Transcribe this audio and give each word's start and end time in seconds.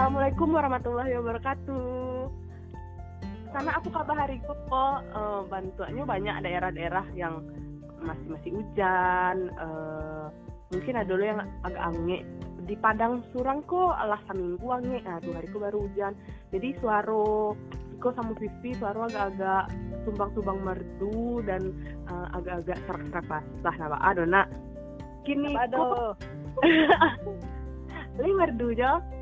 Assalamualaikum 0.00 0.56
warahmatullahi 0.56 1.12
wabarakatuh. 1.20 2.32
Karena 3.52 3.70
aku 3.76 3.92
kabar 3.92 4.16
hari 4.16 4.40
kok 4.40 4.56
uh, 4.72 5.44
bantuannya 5.44 6.08
banyak 6.08 6.36
daerah-daerah 6.40 7.04
yang 7.12 7.44
masih 8.00 8.32
masih 8.32 8.50
hujan. 8.56 9.52
Uh, 9.60 10.32
mungkin 10.72 10.96
ada 10.96 11.04
dulu 11.04 11.20
yang 11.20 11.44
agak 11.68 11.84
ange 11.84 12.24
di 12.64 12.80
Padang 12.80 13.20
Surang 13.28 13.60
kok 13.68 13.92
alasan 14.00 14.40
minggu 14.40 14.66
ange. 14.72 15.04
Nah, 15.04 15.20
dua 15.20 15.36
hari 15.36 15.48
baru 15.52 15.84
hujan. 15.84 16.16
Jadi 16.48 16.80
suaro 16.80 17.52
Iko 18.00 18.08
sama 18.16 18.32
Vivi 18.40 18.72
suaro 18.80 19.04
agak-agak 19.04 19.68
tumbang-tumbang 20.08 20.64
merdu 20.64 21.44
dan 21.44 21.76
uh, 22.08 22.40
agak-agak 22.40 22.80
serak-serak 22.88 23.24
basah. 23.28 23.74
Nah, 23.76 24.00
adona 24.00 24.48
kini 25.28 25.52
Aduh. 25.60 26.16
Li 28.16 28.32
merdu 28.40 28.72
jo 28.72 29.20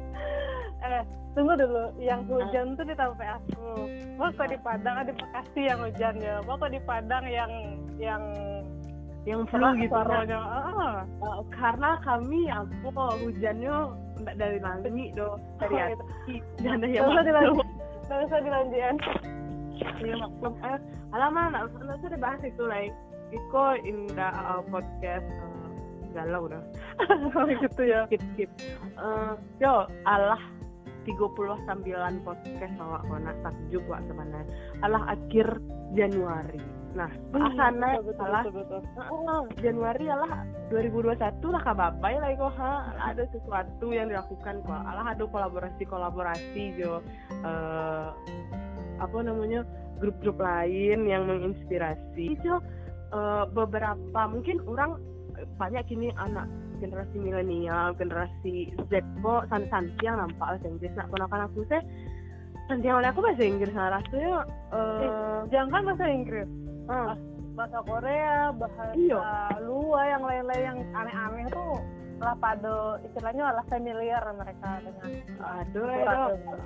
eh 0.84 1.02
tunggu 1.34 1.54
dulu. 1.58 1.84
Yang 1.98 2.20
hujan 2.30 2.66
tuh 2.74 2.84
di 2.86 2.94
Tape 2.94 3.26
aku. 3.26 3.70
Mau 4.18 4.30
kok 4.34 4.48
di 4.50 4.58
Padang? 4.60 4.96
Ada 5.02 5.12
Bekasi 5.14 5.60
yang 5.66 5.78
hujan 5.82 6.14
ya. 6.18 6.36
Mau 6.44 6.56
kok 6.58 6.70
di 6.70 6.80
Padang 6.82 7.24
yang 7.26 7.52
yang 7.98 8.22
yang 9.26 9.44
flu 9.50 9.68
gitu 9.76 9.92
suaranya? 9.92 10.38
Ah. 10.40 11.04
uh, 11.20 11.42
karena 11.52 12.00
kami 12.00 12.48
aku 12.48 12.88
hujannya 13.28 13.76
enggak 14.18 14.36
dari 14.40 14.58
langit 14.58 15.12
do 15.12 15.36
dari 15.60 15.74
Oh, 15.76 16.00
hati 16.00 16.34
dan 16.64 16.80
yang 16.86 17.04
Nggak 17.04 17.12
usah 17.12 17.24
dilanjut. 17.26 17.66
Nggak 18.08 18.20
usah 18.24 18.38
dilanjutin 18.40 18.96
ya 20.02 20.14
maklum. 20.18 20.54
Eh 20.64 20.78
alamak 21.14 21.44
nggak 21.54 21.64
usah 21.70 21.78
nggak 21.84 21.98
usah 22.00 22.10
dibahas 22.10 22.42
itu 22.42 22.62
lah 22.66 22.80
Iko 23.28 23.66
indah 23.84 24.32
uh, 24.32 24.62
podcast 24.72 25.28
uh, 25.28 25.68
galau 26.16 26.48
dah. 26.48 26.64
Gitu 27.62 27.82
ya. 27.84 28.08
Skip 28.08 28.22
skip. 28.32 28.50
Uh, 28.96 29.36
yo 29.60 29.84
Allah 31.16 31.58
39 31.64 32.26
podcast 32.26 32.74
awak 32.80 33.02
kona 33.08 33.32
takjub 33.40 33.84
wak 33.88 34.02
sebenarnya. 34.04 34.54
Allah 34.84 35.02
akhir 35.08 35.46
Januari. 35.96 36.60
Nah 36.96 37.10
asana 37.36 38.00
Betul, 38.00 38.04
betul, 38.12 38.24
Allah 38.24 38.42
betul, 38.48 38.64
betul. 38.64 38.82
Oh, 39.12 39.42
Januari 39.60 40.06
lah 40.08 40.32
2021 40.72 41.54
lah 41.54 41.62
kabapai 41.64 42.14
lah 42.16 42.28
kok 42.32 42.52
ha? 42.56 42.72
Ada 43.12 43.24
sesuatu 43.32 43.86
yang 43.92 44.08
dilakukan 44.08 44.64
kok 44.64 44.82
alah 44.88 45.06
ada 45.12 45.24
kolaborasi 45.28 45.82
kolaborasi 45.84 46.62
jo 46.80 47.00
eh 47.44 48.08
apa 48.98 49.18
namanya 49.22 49.62
grup-grup 50.02 50.42
lain 50.42 51.06
yang 51.06 51.28
menginspirasi 51.28 52.34
jo 52.42 52.58
eh, 53.14 53.44
beberapa 53.52 54.20
mungkin 54.26 54.58
orang 54.66 54.98
eh, 55.38 55.46
banyak 55.60 55.84
kini 55.86 56.10
anak 56.18 56.48
generasi 56.78 57.16
milenial 57.18 57.92
generasi 57.94 58.72
Z 58.88 58.92
kok 59.20 59.42
santi 59.50 59.92
yang 60.02 60.18
nampak 60.18 60.38
bahasa 60.56 60.66
Inggris 60.66 60.94
nak 60.94 61.10
ponakan 61.10 61.46
aku 61.46 61.62
teh 61.66 61.82
santi 62.66 62.86
oleh 62.86 63.08
aku 63.08 63.20
bahasa 63.20 63.42
Inggris 63.42 63.72
nah 63.72 63.88
rasanya 63.92 64.34
eh 64.72 65.40
jangan 65.50 65.68
kan 65.70 65.82
bahasa 65.90 66.04
Inggris 66.06 66.48
ah, 66.86 67.14
bahasa 67.54 67.78
Korea 67.82 68.54
bahasa 68.54 68.82
Iya. 68.94 69.20
luar 69.66 70.04
yang 70.08 70.22
lain-lain 70.22 70.62
yang 70.62 70.78
aneh-aneh 70.94 71.46
tuh 71.50 71.74
lah 72.18 72.34
pada 72.34 72.98
istilahnya 73.02 73.54
lah 73.54 73.64
familiar 73.70 74.22
mereka 74.34 74.82
dengan 74.82 75.10
aduh 75.38 75.86
aduh 75.86 76.30
itu. 76.34 76.56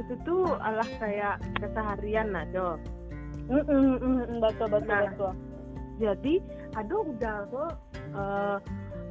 itu 0.00 0.14
tuh 0.22 0.44
alah 0.58 0.90
kayak 0.98 1.38
keseharian 1.58 2.30
nah 2.30 2.46
do 2.50 2.78
Mm, 3.50 3.66
mm, 3.66 3.82
mm, 3.98 3.98
mm, 3.98 4.38
betul 4.38 4.66
betul 4.70 4.94
Nah. 4.94 5.10
betul 5.10 5.32
jadi 5.98 6.34
aduh 6.78 7.02
udah 7.02 7.38
kok 7.50 7.72
eh 8.14 8.58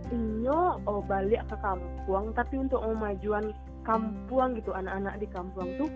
inyo 0.09 0.81
oh, 0.89 1.01
balik 1.05 1.45
ke 1.49 1.55
kampung. 1.61 2.33
Tapi 2.33 2.55
untuk 2.57 2.81
memajuan 2.81 3.53
kampung 3.85 4.57
gitu 4.57 4.73
anak-anak 4.73 5.21
di 5.21 5.27
kampung 5.29 5.69
tuh 5.77 5.89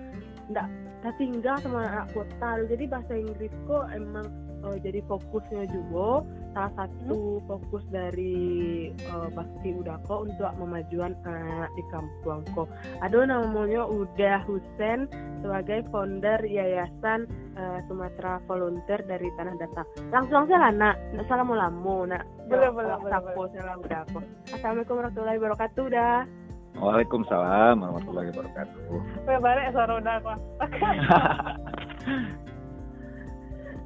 ndak 0.50 0.70
tinggal 1.18 1.58
sama 1.62 1.86
anak 1.86 2.08
kota. 2.14 2.64
Jadi 2.70 2.84
bahasa 2.88 3.14
Inggris 3.18 3.54
kok 3.66 3.86
emang 3.92 4.28
eh, 4.72 4.78
jadi 4.80 5.00
fokusnya 5.08 5.64
juga 5.72 6.24
salah 6.54 6.74
satu 6.78 7.42
fokus 7.50 7.84
dari 7.92 8.90
eh, 8.94 9.30
Bakti 9.34 9.70
Udako 9.76 10.30
untuk 10.30 10.52
memajuan 10.60 11.18
anak 11.28 11.70
di 11.76 11.84
kampung 11.92 12.46
kok 12.54 12.70
aduh 13.04 13.28
namanya 13.28 13.84
Udah 13.90 14.40
Husen 14.48 15.10
sebagai 15.44 15.84
founder 15.92 16.40
Yayasan 16.46 17.28
eh, 17.60 17.80
Sumatera 17.90 18.40
Volunteer 18.48 19.04
dari 19.06 19.28
Tanah 19.36 19.56
Datar. 19.60 19.86
Langsung 20.10 20.48
aja 20.48 20.56
lah 20.56 20.72
nak. 20.72 20.96
Nak 21.14 21.28
salah 21.28 21.44
mau 21.44 21.60
lamu 21.60 22.08
nak. 22.08 22.24
Boleh, 22.48 22.70
Yo, 22.70 22.76
boleh, 22.76 22.96
boleh, 23.00 23.48
salam 23.56 23.80
udah 23.80 24.04
aku 24.04 24.20
assalamualaikum 24.52 25.00
warahmatullahi 25.00 25.38
wabarakatuh 25.40 25.86
dah 25.90 26.28
Waalaikumsalam 26.74 27.86
warahmatullahi 27.86 28.34
wabarakatuh. 28.34 28.82
Kayak 29.30 29.42
balik 29.46 29.78
suara 29.78 29.94
udah 30.02 30.18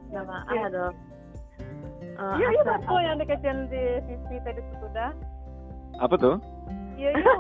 ya 0.09 0.21
maaf 0.21 0.47
Iya. 0.49 0.67
dong 0.69 0.95
Eh, 2.17 2.33
iya 2.35 2.47
iya 2.49 2.61
asal- 2.61 2.81
betul 2.81 2.99
yang 2.99 3.17
dikecian 3.19 3.57
di 3.67 3.83
CV 4.01 4.29
tadi 4.41 4.61
sudah 4.75 5.09
Apa 5.95 6.15
tuh? 6.15 6.35
iya 6.95 7.13
iya 7.13 7.33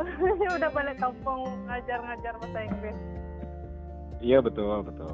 udah 0.56 0.70
balik 0.70 0.96
kampung 0.96 1.40
ngajar-ngajar 1.66 2.32
bahasa 2.36 2.60
Inggris. 2.62 2.96
Iya 4.18 4.38
betul 4.38 4.80
betul. 4.80 5.10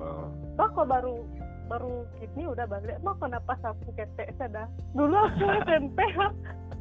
Bah 0.52 0.68
kok 0.68 0.84
baru 0.84 1.24
baru 1.66 1.92
gini 2.14 2.44
udah 2.46 2.62
balik? 2.64 3.00
Mah 3.00 3.16
kenapa 3.16 3.56
sapu 3.56 3.88
ketek 3.90 4.36
sada 4.36 4.68
dulu 4.92 5.16
aku 5.16 5.44
SMP 5.64 5.98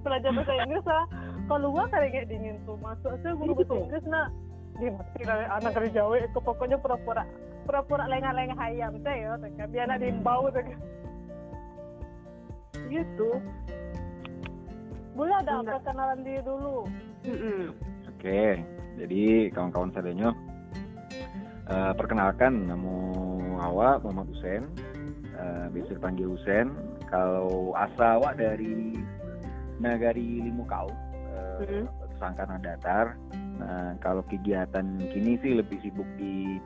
belajar 0.02 0.30
bahasa 0.32 0.54
Inggris 0.60 0.86
lah 0.86 1.04
kalau 1.46 1.72
gua 1.72 1.88
kayak 1.88 2.10
kayak 2.12 2.28
dingin 2.28 2.60
tuh 2.62 2.76
masuk 2.78 3.16
saya 3.18 3.32
guru 3.34 3.56
bahasa. 3.56 3.74
Inggris 3.80 4.06
nak. 4.06 4.28
Di 4.76 4.88
mati 4.92 5.22
lah 5.24 5.38
anak 5.56 5.72
dari 5.74 5.90
Jawa 5.90 6.20
itu 6.20 6.36
pokoknya 6.38 6.78
pura-pura 6.78 7.24
pura-pura 7.66 8.06
lengah-lengah 8.06 8.56
ayam 8.56 8.94
teh 9.02 9.18
ya 9.18 9.34
teh 9.36 9.50
kan. 9.58 9.68
biar 9.68 9.86
anak 9.90 10.00
diimbau 10.00 10.48
teh 10.50 10.64
kan. 10.64 10.80
gitu 12.86 13.30
boleh 15.16 15.36
ada 15.42 15.52
Enggak. 15.58 15.80
apa 15.80 15.90
kenalan 15.90 16.20
diri 16.22 16.42
dulu 16.44 16.86
Mm-mm. 17.26 17.74
Oke, 18.16 18.62
jadi 18.98 19.24
kawan-kawan 19.50 19.90
sadanya 19.92 20.30
eh, 21.66 21.94
perkenalkan 21.94 22.70
nama 22.70 22.94
awak 23.66 24.02
Muhammad 24.02 24.30
Husen, 24.30 24.66
eh, 25.34 25.66
biasa 25.74 25.98
dipanggil 25.98 26.30
Husen. 26.30 26.70
Kalau 27.06 27.74
asa 27.74 28.18
awak 28.18 28.38
dari 28.38 28.98
Nagari 29.78 30.42
Limukau, 30.42 30.90
eh, 31.34 31.66
Mhm. 31.66 31.86
Sangkana 32.18 32.58
Datar. 32.58 33.14
Nah, 33.58 33.94
kalau 34.00 34.22
kegiatan 34.26 34.86
kini 35.10 35.38
sih 35.42 35.58
lebih 35.58 35.78
sibuk 35.82 36.08
di 36.18 36.62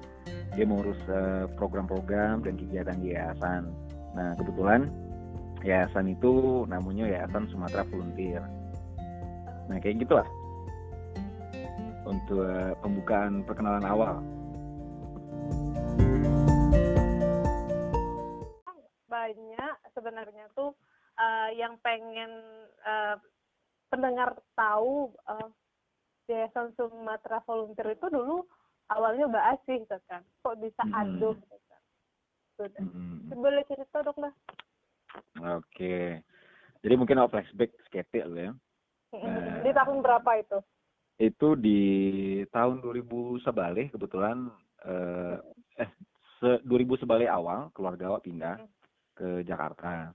dia 0.58 0.66
mengurus 0.66 1.00
eh, 1.10 1.46
program-program 1.58 2.46
dan 2.46 2.58
kegiatan 2.58 2.98
yayasan. 3.02 3.70
Nah, 4.18 4.34
kebetulan 4.38 4.90
yayasan 5.62 6.16
itu 6.16 6.64
namanya 6.66 7.06
Yayasan 7.06 7.52
Sumatera 7.52 7.84
Volunteer. 7.92 8.42
Nah, 9.70 9.78
kayak 9.78 10.02
gitulah 10.02 10.28
untuk 12.08 12.46
eh, 12.48 12.74
pembukaan 12.82 13.46
perkenalan 13.46 13.86
awal. 13.86 14.18
banyak 19.30 19.76
sebenarnya 19.94 20.46
tuh 20.58 20.74
eh, 21.20 21.50
yang 21.60 21.78
pengen 21.86 22.32
eh, 22.82 23.16
pendengar 23.90 24.38
tahu 24.58 25.14
eh, 25.28 25.50
Yayasan 26.30 26.74
Sumatera 26.78 27.42
Volunteer 27.46 27.98
itu 27.98 28.08
dulu 28.10 28.46
awalnya 28.90 29.26
Mbak 29.30 29.46
Asih 29.56 29.78
gitu 29.86 29.98
kan 30.10 30.22
kok 30.44 30.56
bisa 30.60 30.82
Hmm. 30.86 30.98
aduh 30.98 31.34
gitu 31.38 31.58
kan 31.70 31.82
Sudah. 32.60 32.84
Mm, 32.84 33.32
boleh 33.40 33.64
cerita 33.70 34.04
dong 34.04 34.20
lah 34.20 34.34
Oke, 35.42 36.22
jadi 36.86 36.94
mungkin 36.94 37.18
awal 37.18 37.34
flashback 37.34 37.74
seketik 37.90 38.30
ya. 38.30 38.54
Nah. 39.10 39.66
di 39.66 39.72
tahun 39.74 40.06
berapa 40.06 40.32
itu 40.38 40.60
Itu 41.18 41.58
di 41.58 41.82
tahun 42.54 42.86
2000 42.86 43.42
sebalik 43.42 43.90
kebetulan 43.98 44.54
eh, 44.86 45.38
eh 45.82 45.90
se 46.40 46.62
2000 46.62 47.02
sebalik 47.02 47.28
awal 47.28 47.74
keluarga 47.74 48.14
awak 48.14 48.24
pindah 48.24 48.56
ke 49.18 49.44
Jakarta. 49.44 50.14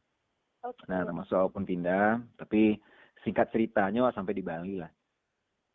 Oke. 0.64 0.80
Nah, 0.88 1.04
termasuk 1.04 1.36
awak 1.36 1.52
pun 1.52 1.68
pindah, 1.68 2.24
tapi 2.40 2.78
singkat 3.20 3.52
ceritanya 3.52 4.08
sampai 4.16 4.32
di 4.32 4.40
Bali 4.40 4.80
lah. 4.80 4.88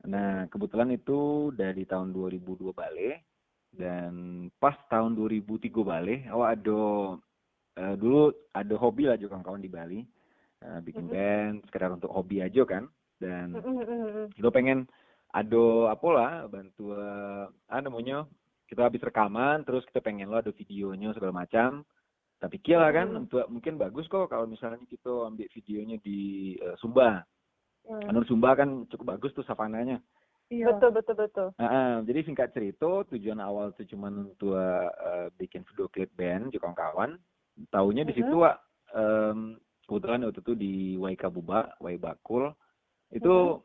Nah, 0.08 0.48
kebetulan 0.48 0.92
itu 0.92 1.52
dari 1.52 1.84
tahun 1.84 2.16
2002 2.16 2.72
balik 2.72 3.20
dan 3.76 4.14
pas 4.58 4.74
tahun 4.88 5.14
2003 5.14 5.84
balik 5.84 6.24
awak 6.32 6.50
ada 6.56 6.82
eh, 7.76 7.96
dulu 7.96 8.28
ada 8.52 8.76
hobi 8.76 9.08
lah 9.08 9.16
juga 9.16 9.36
kawan-kawan 9.36 9.64
di 9.64 9.72
Bali. 9.72 10.00
Eh, 10.60 10.80
bikin 10.84 11.08
Mhm. 11.08 11.12
band 11.12 11.56
sekedar 11.68 11.92
untuk 11.92 12.12
hobi 12.12 12.44
aja 12.44 12.68
kan 12.68 12.84
dan 13.16 13.56
Mm, 13.56 13.64
mm, 13.64 13.80
mm, 13.80 14.10
mm. 14.12 14.26
lo 14.40 14.50
pengen 14.52 14.84
ada 15.32 15.64
apa 15.88 16.08
lah 16.12 16.32
bantu 16.48 16.92
eh, 16.92 17.46
ah 17.48 17.80
namanya 17.80 18.28
kita 18.68 18.84
habis 18.84 19.00
rekaman 19.00 19.64
terus 19.64 19.88
kita 19.88 20.00
pengen 20.00 20.28
lo 20.28 20.36
ada 20.36 20.52
videonya 20.52 21.16
segala 21.16 21.32
macam 21.32 21.88
tapi 22.40 22.60
kira 22.60 22.92
kan 22.92 23.08
Hmm. 23.08 23.24
untuk 23.24 23.48
mungkin 23.48 23.76
bagus 23.76 24.08
kok 24.08 24.28
kalau 24.28 24.48
misalnya 24.48 24.84
kita 24.84 25.32
ambil 25.32 25.48
videonya 25.48 25.96
di 26.04 26.20
eh, 26.56 26.76
Sumba 26.76 27.24
Mm. 27.90 28.06
Anu 28.06 28.22
Sumba 28.30 28.54
kan 28.54 28.86
cukup 28.94 29.18
bagus 29.18 29.34
tuh 29.34 29.42
savananya 29.50 29.98
Iya. 30.50 30.74
betul 30.74 30.90
betul 30.98 31.14
betul 31.14 31.48
ah, 31.62 32.02
jadi 32.02 32.26
singkat 32.26 32.50
cerita, 32.58 33.06
tujuan 33.06 33.38
awal 33.38 33.70
tuh 33.78 33.86
cuman 33.86 34.34
untuk 34.34 34.58
eh, 34.58 35.30
bikin 35.38 35.62
video 35.62 35.86
klip 35.94 36.10
band 36.18 36.50
juga 36.50 36.74
kawan-kawan. 36.74 37.22
Taunya 37.70 38.02
di 38.02 38.18
situ 38.18 38.34
Wak, 38.34 38.58
em, 38.98 39.62
kebetulan 39.86 40.26
waktu 40.26 40.42
itu 40.42 40.54
di 40.58 40.74
Waika 40.98 41.30
Buba, 41.30 41.70
Wai 41.78 42.02
Bakul, 42.02 42.50
itu 43.14 43.62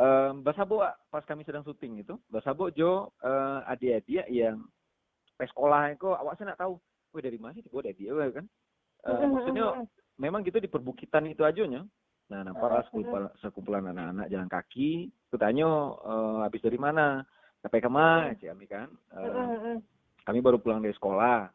em, 0.00 0.40
Basabo 0.40 0.80
Wak, 0.80 0.96
pas 1.12 1.24
kami 1.28 1.44
sedang 1.44 1.68
syuting 1.68 2.00
itu, 2.00 2.16
Basabo 2.32 2.72
Jo 2.72 3.12
eh, 3.20 3.60
adik-adik 3.68 4.24
yang 4.32 4.64
pas 5.36 5.52
sekolah 5.52 5.92
itu 5.92 6.08
awak 6.16 6.40
saya 6.40 6.56
nak 6.56 6.64
tahu, 6.64 6.80
wih 7.12 7.20
dari 7.20 7.36
mana 7.36 7.52
sih 7.52 7.64
buat 7.68 7.84
adik 7.84 8.08
Wak, 8.08 8.40
kan? 8.40 8.46
Eh, 9.04 9.28
maksudnya 9.28 9.84
memang 10.16 10.40
gitu 10.48 10.64
di 10.64 10.70
perbukitan 10.72 11.28
itu 11.28 11.44
aja 11.44 11.60
nya. 11.68 11.84
Nah, 12.26 12.42
nampak 12.42 12.68
lah 12.68 12.82
sekumpulan, 12.90 13.30
sekumpulan 13.38 13.84
anak-anak 13.94 14.26
jalan 14.34 14.50
kaki. 14.50 15.14
Aku 15.30 15.38
tanya, 15.38 15.68
eh, 16.02 16.38
habis 16.42 16.62
dari 16.62 16.78
mana? 16.78 17.22
Sampai 17.62 17.78
ke 17.78 17.90
mana? 17.90 18.34
Cik 18.34 18.50
kami 18.50 18.66
kan. 18.66 18.88
Eh, 19.14 19.78
kami 20.26 20.38
baru 20.42 20.58
pulang 20.58 20.82
dari 20.82 20.94
sekolah. 20.98 21.46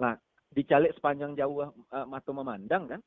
Lah, 0.00 0.14
dicalik 0.52 0.92
sepanjang 0.96 1.32
jauh 1.40 1.64
eh, 1.64 2.06
mata 2.08 2.30
memandang 2.36 2.84
kan. 2.84 3.00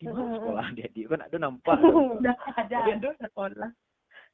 Di 0.00 0.08
mana 0.08 0.40
sekolah 0.40 0.66
dia? 0.72 0.88
Dia 0.88 1.06
kan 1.12 1.20
ada 1.28 1.36
nampak. 1.36 1.76
Udah 2.20 2.36
ada 2.56 2.76
ada 2.88 3.10
sekolah. 3.20 3.70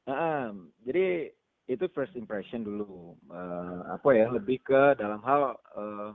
Ah, 0.06 0.54
jadi 0.86 1.34
itu 1.66 1.84
first 1.90 2.14
impression 2.14 2.62
dulu. 2.62 3.18
Eh, 3.26 3.80
apa 3.90 4.08
ya? 4.14 4.30
Lebih 4.30 4.62
ke 4.62 4.82
dalam 4.94 5.18
hal, 5.26 5.58
eh, 5.74 6.10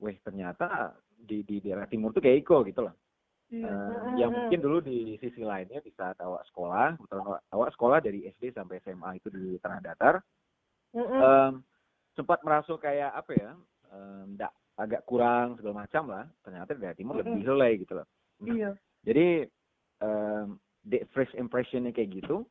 weh 0.00 0.16
ternyata 0.24 0.96
di 1.20 1.44
di 1.44 1.60
daerah 1.60 1.84
timur 1.84 2.16
tuh 2.16 2.24
kayak 2.24 2.44
Iko 2.44 2.64
gitu 2.64 2.88
loh. 2.88 2.96
Eh, 3.62 4.18
yang 4.18 4.34
mungkin 4.34 4.58
dulu 4.58 4.78
di 4.80 5.14
sisi 5.20 5.44
lainnya 5.44 5.78
di 5.78 5.92
saat 5.94 6.18
awak 6.18 6.42
sekolah, 6.50 6.98
kebetulan 6.98 7.38
awak, 7.52 7.70
sekolah 7.76 7.98
dari 8.02 8.26
SD 8.26 8.50
sampai 8.50 8.82
SMA 8.82 9.22
itu 9.22 9.28
di 9.30 9.54
Tanah 9.62 9.78
Datar, 9.78 10.14
em, 11.22 11.52
sempat 12.14 12.42
merasa 12.42 12.74
kayak 12.74 13.14
apa 13.14 13.30
ya, 13.34 13.50
ndak 14.26 14.52
agak 14.74 15.06
kurang 15.06 15.54
segala 15.54 15.86
macam 15.86 16.10
lah. 16.10 16.24
Ternyata 16.42 16.74
di 16.74 16.80
daerah 16.82 16.98
timur 16.98 17.14
lebih 17.20 17.46
helai 17.46 17.78
gitu 17.78 17.92
loh. 17.94 18.06
Iya. 18.42 18.70
Jadi 19.06 19.46
em, 20.02 20.46
the 20.82 21.06
first 21.14 21.34
impressionnya 21.38 21.94
kayak 21.94 22.10
gitu. 22.24 22.42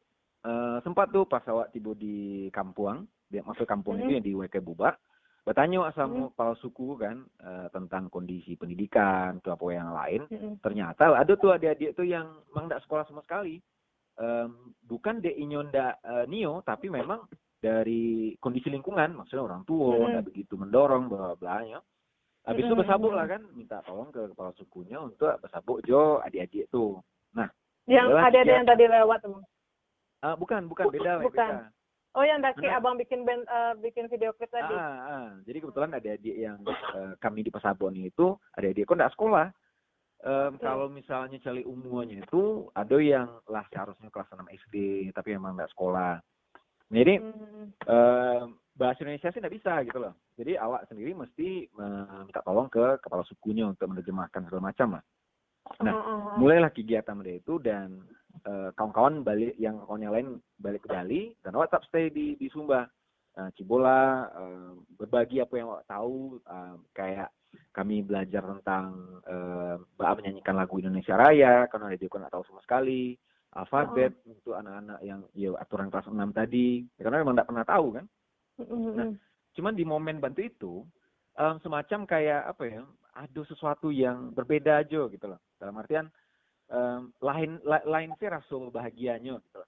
eh, 0.44 0.78
sempat 0.84 1.08
tuh 1.16 1.24
pas 1.24 1.44
awak 1.48 1.72
tiba 1.72 1.96
di 1.96 2.52
Kampuang, 2.52 3.08
dia 3.32 3.40
masuk 3.48 3.64
kampung 3.64 3.96
itu 3.96 4.12
yang 4.12 4.26
di 4.28 4.36
WK 4.36 4.60
Buba, 4.60 4.92
bertanya 5.44 5.92
sama 5.92 6.32
kepala 6.32 6.56
suku 6.56 6.96
kan 6.96 7.28
eh, 7.44 7.68
tentang 7.76 8.08
kondisi 8.08 8.56
pendidikan 8.56 9.44
atau 9.44 9.60
apa 9.60 9.66
yang 9.76 9.92
lain 9.92 10.22
ternyata 10.64 11.12
ada 11.12 11.34
tuh 11.36 11.52
adik-adik 11.52 12.00
tuh 12.00 12.08
yang 12.08 12.40
memang 12.52 12.72
tidak 12.72 12.84
sekolah 12.88 13.04
sama 13.12 13.20
sekali. 13.28 13.60
Em, 14.14 14.72
bukan 14.86 15.20
de 15.20 15.34
inyo 15.34 15.68
ndak 15.68 15.94
eh, 16.06 16.26
nio 16.30 16.62
tapi 16.62 16.86
memang 16.88 17.26
dari 17.58 18.38
kondisi 18.38 18.70
lingkungan 18.70 19.18
maksudnya 19.18 19.42
orang 19.42 19.66
tua 19.66 19.98
Mm-mm. 20.00 20.10
ndak 20.16 20.26
begitu 20.30 20.54
mendorong 20.54 21.10
bla 21.10 21.34
bla 21.34 21.66
nya 21.66 21.82
habis 22.46 22.68
itu 22.68 22.76
bersabuk 22.78 23.10
lah 23.10 23.26
kan 23.26 23.42
minta 23.58 23.82
tolong 23.88 24.14
ke 24.14 24.22
kepala 24.36 24.54
sukunya 24.54 25.02
untuk 25.02 25.34
bersabuk 25.42 25.82
jo 25.84 26.22
adik-adik 26.22 26.70
tuh. 26.70 27.02
Nah 27.34 27.50
yang 27.90 28.14
ada 28.14 28.30
ada 28.32 28.40
dia- 28.46 28.54
yang 28.54 28.68
tadi 28.70 28.86
lewat 28.86 29.20
ah, 30.24 30.36
bukan 30.38 30.62
bukan 30.70 30.86
beda 30.94 31.12
Bukan. 31.20 31.34
beda 31.34 31.74
oh 32.14 32.24
yang 32.24 32.40
daki 32.40 32.66
Mana? 32.66 32.78
abang 32.78 32.96
bikin 32.96 33.22
band 33.22 33.44
eh, 33.44 33.74
bikin 33.80 34.06
video 34.08 34.34
klip 34.34 34.50
tadi 34.50 34.70
Ah, 34.70 34.98
ah. 35.04 35.28
Jadi 35.44 35.58
kebetulan 35.60 35.94
adik-adik 35.94 36.36
yang 36.36 36.58
eh, 36.66 37.14
kami 37.18 37.42
di 37.42 37.50
Pasabon 37.50 37.94
itu 37.96 38.34
adik-adik 38.54 38.86
kok 38.86 38.98
nggak 38.98 39.14
sekolah. 39.14 39.48
Em, 40.24 40.56
Kalau 40.58 40.88
misalnya 40.88 41.36
cari 41.38 41.62
umuannya 41.62 42.24
itu 42.24 42.72
ada 42.72 42.96
yang 42.96 43.28
lah 43.44 43.68
seharusnya 43.68 44.08
kelas 44.08 44.32
6 44.32 44.48
SD 44.48 44.76
tapi 45.12 45.36
memang 45.36 45.60
nggak 45.60 45.74
sekolah. 45.76 46.24
Jadi 46.88 47.20
Hmm. 47.20 47.68
em, 47.84 48.46
bahasa 48.74 49.04
Indonesia 49.04 49.30
sih 49.30 49.40
nggak 49.42 49.56
bisa 49.56 49.74
gitu 49.84 50.00
loh. 50.00 50.16
Jadi 50.34 50.56
awak 50.56 50.88
sendiri 50.88 51.12
mesti 51.12 51.68
minta 52.24 52.42
tolong 52.42 52.72
ke 52.72 52.98
kepala 53.00 53.22
sukunya 53.28 53.68
untuk 53.68 53.86
menerjemahkan 53.86 54.48
segala 54.48 54.72
macam 54.72 54.98
lah. 54.98 55.04
Nah, 55.80 55.94
Hmm, 55.96 56.04
hmm, 56.04 56.20
hmm. 56.20 56.36
mulailah 56.40 56.72
kegiatan 56.72 57.16
mereka 57.16 57.40
itu 57.40 57.54
dan 57.60 58.04
eh, 58.42 58.70
kawan-kawan 58.74 59.22
balik 59.22 59.54
yang 59.62 59.82
kawan 59.86 60.04
yang 60.04 60.14
lain 60.14 60.28
balik 60.58 60.84
ke 60.86 60.90
Bali 60.90 61.22
dan 61.46 61.54
awak 61.54 61.72
tetap 61.72 61.86
stay 61.88 62.10
di 62.10 62.36
di 62.38 62.48
Sumba. 62.50 62.90
Eh, 63.34 63.50
Cibola 63.58 64.30
eh, 64.30 64.72
berbagi 64.98 65.42
apa 65.42 65.54
yang 65.58 65.68
awak 65.74 65.86
tahu 65.90 66.38
eh, 66.42 66.76
kayak 66.94 67.30
kami 67.74 68.02
belajar 68.02 68.42
tentang 68.46 69.22
eh, 69.26 69.76
Mbak 69.98 70.16
menyanyikan 70.22 70.56
lagu 70.58 70.78
Indonesia 70.82 71.18
Raya 71.18 71.66
karena 71.70 71.94
dia 71.94 72.10
nggak 72.10 72.34
tahu 72.34 72.46
sama 72.50 72.62
sekali. 72.66 73.18
Alfabet 73.54 74.18
untuk 74.26 74.58
anak-anak 74.58 75.00
yang 75.06 75.22
ya 75.38 75.54
aturan 75.62 75.94
kelas 75.94 76.10
6 76.10 76.18
tadi. 76.34 76.82
Ya, 76.98 77.06
karena 77.06 77.22
memang 77.22 77.38
nggak 77.38 77.50
pernah 77.54 77.66
tahu 77.70 77.88
kan? 77.94 78.06
Nah, 78.74 79.14
cuman 79.54 79.74
di 79.78 79.86
momen 79.86 80.18
bantu 80.18 80.42
itu 80.42 80.74
em, 81.38 81.62
semacam 81.62 82.00
kayak 82.10 82.42
apa 82.50 82.64
ya 82.66 82.82
ada 83.14 83.42
sesuatu 83.46 83.94
yang 83.94 84.34
berbeda 84.34 84.82
aja 84.82 85.06
gitu 85.06 85.26
loh. 85.30 85.38
Dalam 85.62 85.78
artian 85.78 86.10
em, 86.74 87.14
lain 87.22 87.62
la- 87.64 87.86
lain 87.86 88.12
sih 88.18 88.28
rasa 88.28 88.58
bahagianya 88.74 89.38
gitu. 89.38 89.62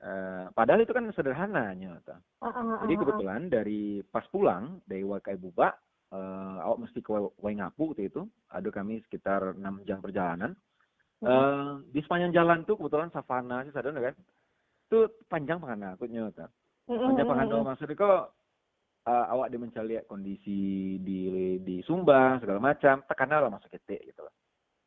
Eh, 0.00 0.46
padahal 0.56 0.80
itu 0.80 0.96
kan 0.96 1.04
sederhananya 1.12 2.00
gitu. 2.00 2.16
Ah, 2.40 2.48
ah, 2.48 2.56
ah, 2.56 2.76
jadi 2.84 2.94
ah, 2.96 2.98
kebetulan 3.04 3.42
dari 3.52 4.00
pas 4.08 4.24
pulang 4.32 4.80
dari 4.88 5.04
Wakai 5.04 5.36
Buba 5.36 5.76
eh, 6.12 6.56
awak 6.64 6.88
mesti 6.88 7.04
ke 7.04 7.12
Waingapu 7.40 7.92
waktu 7.92 8.08
itu. 8.08 8.24
Ada 8.48 8.68
kami 8.72 9.04
sekitar 9.04 9.60
enam 9.60 9.84
jam 9.84 10.00
perjalanan. 10.00 10.56
Eh, 11.20 11.72
di 11.92 12.00
sepanjang 12.00 12.32
jalan 12.32 12.64
tuh 12.64 12.80
kebetulan 12.80 13.12
savana 13.12 13.60
sih 13.68 13.72
sadar 13.76 13.92
kan? 13.92 14.16
Itu 14.88 15.12
panjang 15.28 15.60
pengen 15.60 15.92
aku 15.92 16.08
nyata 16.08 16.48
Hmm, 16.88 16.96
hmm, 16.98 17.06
Panjang 17.12 17.26
hmm, 17.28 17.32
pengen 17.36 17.48
hmm. 17.52 17.66
maksudnya 17.68 18.00
kok 18.00 18.20
eh, 19.04 19.26
awak 19.36 19.48
dia 19.52 19.60
mencari 19.60 19.94
kondisi 20.08 20.60
di 21.04 21.18
di 21.60 21.76
Sumba 21.84 22.40
segala 22.40 22.72
macam. 22.72 23.04
Tekanan 23.04 23.44
lah 23.44 23.52
masuk 23.52 23.68
ketik 23.68 24.00
gitu 24.08 24.24
loh 24.24 24.32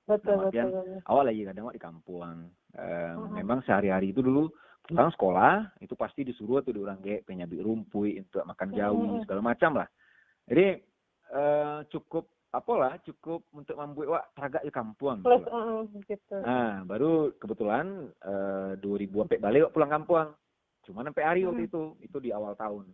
betul 0.03 0.35
Dalam 0.35 0.51
betul 0.51 0.69
betul. 0.71 0.99
awal 1.07 1.23
lagi 1.29 1.41
kadang 1.47 1.71
di 1.71 1.81
kampung 1.81 2.51
Eh, 2.73 3.13
Mhm. 3.13 3.37
memang 3.37 3.61
sehari-hari 3.69 4.09
itu 4.09 4.25
dulu 4.25 4.49
pulang 4.89 5.13
sekolah 5.13 5.77
itu 5.79 5.93
pasti 5.93 6.25
disuruh 6.25 6.65
tuh 6.65 6.73
di 6.73 6.81
orang 6.81 6.97
kayak 7.05 7.23
penyabit 7.29 7.61
rumpui 7.61 8.17
untuk 8.17 8.43
makan 8.49 8.73
jawi 8.73 9.07
Mhm. 9.13 9.21
segala 9.23 9.41
macam 9.45 9.71
lah 9.77 9.87
jadi 10.49 10.81
eh, 11.33 11.79
cukup 11.93 12.29
apalah 12.49 12.97
cukup 13.05 13.45
untuk 13.53 13.77
membuat 13.77 14.07
wak 14.09 14.25
teragak 14.37 14.63
di 14.65 14.71
kampung 14.73 15.21
gitu 15.21 15.25
plus 15.25 15.45
hmm, 15.49 16.01
gitu 16.05 16.35
Nah, 16.43 16.83
baru 16.83 17.31
kebetulan 17.39 18.09
eh, 18.19 18.71
2000 18.81 19.23
sampai 19.23 19.39
balik 19.39 19.71
pulang 19.71 19.91
kampung. 19.93 20.33
Cuma 20.83 21.05
sampai 21.07 21.23
hari 21.23 21.41
waktu 21.47 21.71
itu, 21.71 21.95
itu 22.03 22.17
di 22.19 22.35
awal 22.35 22.59
tahun. 22.59 22.91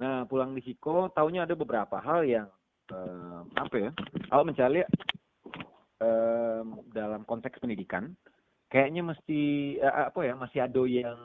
Nah, 0.00 0.24
pulang 0.24 0.56
di 0.56 0.64
Siko, 0.64 1.12
tahunya 1.12 1.44
ada 1.44 1.52
beberapa 1.52 2.00
hal 2.00 2.24
yang 2.24 2.48
eh, 2.88 3.40
apa 3.60 3.76
ya? 3.76 3.90
Awak 4.32 4.46
mencari 4.48 4.80
dalam 6.90 7.22
konteks 7.28 7.60
pendidikan, 7.60 8.16
kayaknya 8.72 9.04
mesti 9.04 9.40
eh, 9.76 9.94
apa 10.08 10.20
ya? 10.24 10.34
Masih 10.34 10.64
ada 10.64 10.82
yang 10.88 11.18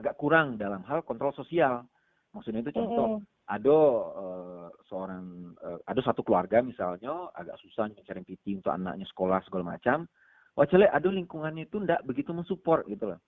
agak 0.00 0.16
kurang 0.16 0.56
dalam 0.56 0.80
hal 0.88 1.04
kontrol 1.04 1.36
sosial. 1.36 1.84
Maksudnya 2.32 2.62
itu 2.64 2.72
contoh, 2.72 3.20
Hmm, 3.20 3.26
ada 3.50 3.78
eh, 4.14 4.68
seorang 4.86 5.24
eh, 5.58 5.78
ada 5.90 6.00
satu 6.06 6.22
keluarga 6.22 6.62
misalnya 6.62 7.34
agak 7.34 7.58
susah 7.58 7.90
mencari 7.90 8.22
PT 8.22 8.62
untuk 8.62 8.70
anaknya 8.70 9.02
sekolah 9.10 9.42
segala 9.42 9.74
macam 9.74 10.06
wajah 10.54 10.86
ada 10.86 11.08
lingkungannya 11.10 11.66
itu 11.66 11.82
ndak 11.82 12.06
begitu 12.06 12.30
mensupport 12.30 12.86
gitu 12.86 13.10
loh 13.10 13.20